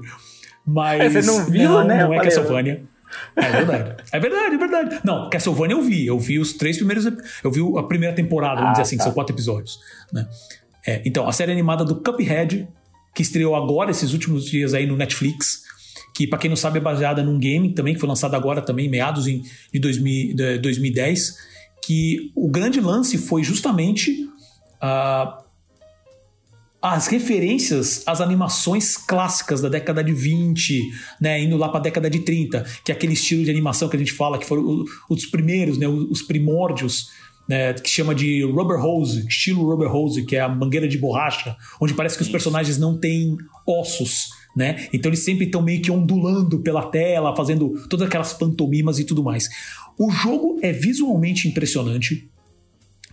[0.65, 1.13] Mas.
[1.13, 2.03] Você não viu, não, né?
[2.03, 2.83] Não é Castlevania.
[3.35, 4.03] É verdade.
[4.11, 4.99] É verdade, é verdade.
[5.03, 6.05] Não, Castlevania eu vi.
[6.05, 7.05] Eu vi os três primeiros.
[7.43, 9.03] Eu vi a primeira temporada, vamos ah, dizer assim, tá.
[9.03, 9.79] que são quatro episódios.
[10.11, 10.27] Né?
[10.85, 12.67] É, então, a série animada do Cuphead,
[13.13, 15.63] que estreou agora, esses últimos dias aí no Netflix,
[16.13, 18.89] que para quem não sabe é baseada num game também, que foi lançado agora também,
[18.89, 21.37] meados em, de, 2000, de 2010,
[21.85, 24.27] que o grande lance foi justamente.
[24.81, 25.46] Uh,
[26.81, 30.81] as referências às animações clássicas da década de 20,
[31.19, 33.95] né, indo lá para a década de 30, que é aquele estilo de animação que
[33.95, 37.09] a gente fala que foram os primeiros, né, os primórdios,
[37.47, 41.55] né, que chama de rubber hose, estilo rubber hose, que é a mangueira de borracha,
[41.81, 44.87] onde parece que os personagens não têm ossos, né?
[44.91, 49.23] Então eles sempre estão meio que ondulando pela tela, fazendo todas aquelas pantomimas e tudo
[49.23, 49.47] mais.
[49.97, 52.29] O jogo é visualmente impressionante,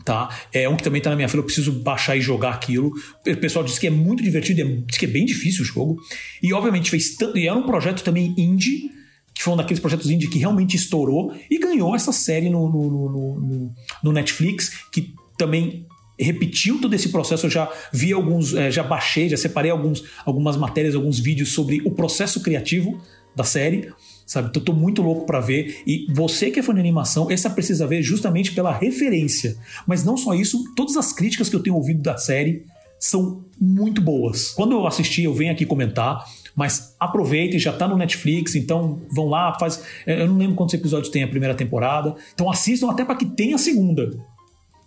[0.05, 0.28] tá?
[0.52, 2.93] É um que também tá na minha fila, eu preciso baixar e jogar aquilo.
[3.26, 6.01] O pessoal disse que é muito divertido, é, diz que é bem difícil o jogo.
[6.43, 7.39] E obviamente fez tanto.
[7.39, 8.90] E era um projeto também indie,
[9.35, 12.90] que foi um daqueles projetos indie que realmente estourou e ganhou essa série no, no,
[12.90, 15.86] no, no, no Netflix, que também
[16.18, 17.47] repetiu todo esse processo.
[17.47, 21.81] Eu já vi alguns, é, já baixei, já separei alguns, algumas matérias, alguns vídeos sobre
[21.85, 23.01] o processo criativo
[23.35, 23.90] da série
[24.26, 24.48] sabe?
[24.48, 25.82] Então, tô muito louco para ver.
[25.86, 29.56] E você que é fã de animação, essa precisa ver justamente pela referência.
[29.86, 32.64] Mas não só isso, todas as críticas que eu tenho ouvido da série
[32.98, 34.51] são muito boas.
[34.51, 36.24] Quando eu assisti, eu venho aqui comentar.
[36.56, 39.82] Mas aproveitem, já tá no Netflix, então vão lá, faz.
[40.06, 42.14] Eu não lembro quantos episódios tem a primeira temporada.
[42.32, 44.10] Então assistam até para que tenha a segunda.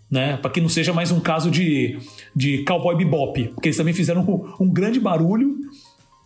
[0.09, 0.37] Né?
[0.37, 1.99] Para que não seja mais um caso de,
[2.33, 5.57] de Cowboy Bebop, porque eles também fizeram um, um grande barulho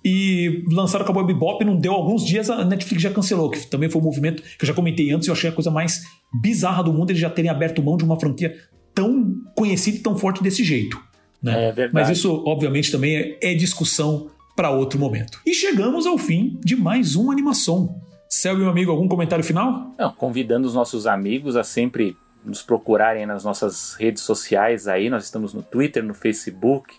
[0.04, 4.02] e lançaram Cowboy Bebop, não deu alguns dias, a Netflix já cancelou, que também foi
[4.02, 6.04] um movimento que eu já comentei antes, eu achei a coisa mais
[6.42, 8.58] bizarra do mundo eles já terem aberto mão de uma franquia
[8.94, 11.02] tão conhecida e tão forte desse jeito.
[11.42, 11.70] Né?
[11.70, 11.94] É verdade.
[11.94, 15.40] Mas isso, obviamente, também é, discussão para outro momento.
[15.46, 17.96] E chegamos ao fim de mais um animação.
[18.30, 19.94] Céu, meu amigo, algum comentário final?
[19.98, 25.10] Não, convidando os nossos amigos a sempre nos procurarem nas nossas redes sociais aí.
[25.10, 26.96] Nós estamos no Twitter, no Facebook,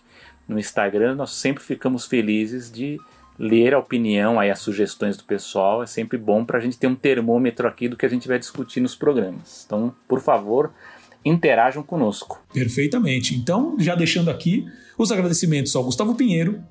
[0.47, 2.99] no Instagram, nós sempre ficamos felizes de
[3.37, 5.83] ler a opinião, aí as sugestões do pessoal.
[5.83, 8.37] É sempre bom para a gente ter um termômetro aqui do que a gente vai
[8.37, 9.63] discutir nos programas.
[9.65, 10.71] Então, por favor,
[11.25, 12.41] interajam conosco.
[12.53, 13.35] Perfeitamente.
[13.35, 14.65] Então, já deixando aqui
[14.97, 16.63] os agradecimentos ao Gustavo Pinheiro,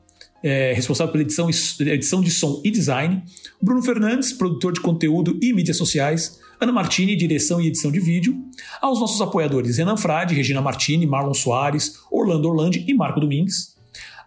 [0.43, 3.23] é, responsável pela edição, edição de som e design,
[3.61, 8.37] Bruno Fernandes, produtor de conteúdo e mídias sociais, Ana Martini, direção e edição de vídeo,
[8.81, 13.77] aos nossos apoiadores Renan Frade, Regina Martini, Marlon Soares, Orlando Orlandi e Marco Domingues,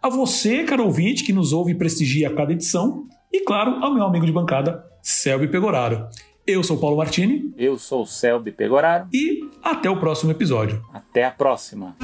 [0.02, 4.04] a você, caro ouvinte, que nos ouve e prestigia cada edição, e claro, ao meu
[4.04, 6.10] amigo de bancada, Selby Pegoraro.
[6.46, 7.54] Eu sou Paulo Martini.
[7.58, 9.08] Eu sou Selby Pegoraro.
[9.14, 10.84] E até o próximo episódio.
[10.94, 11.96] Até a próxima.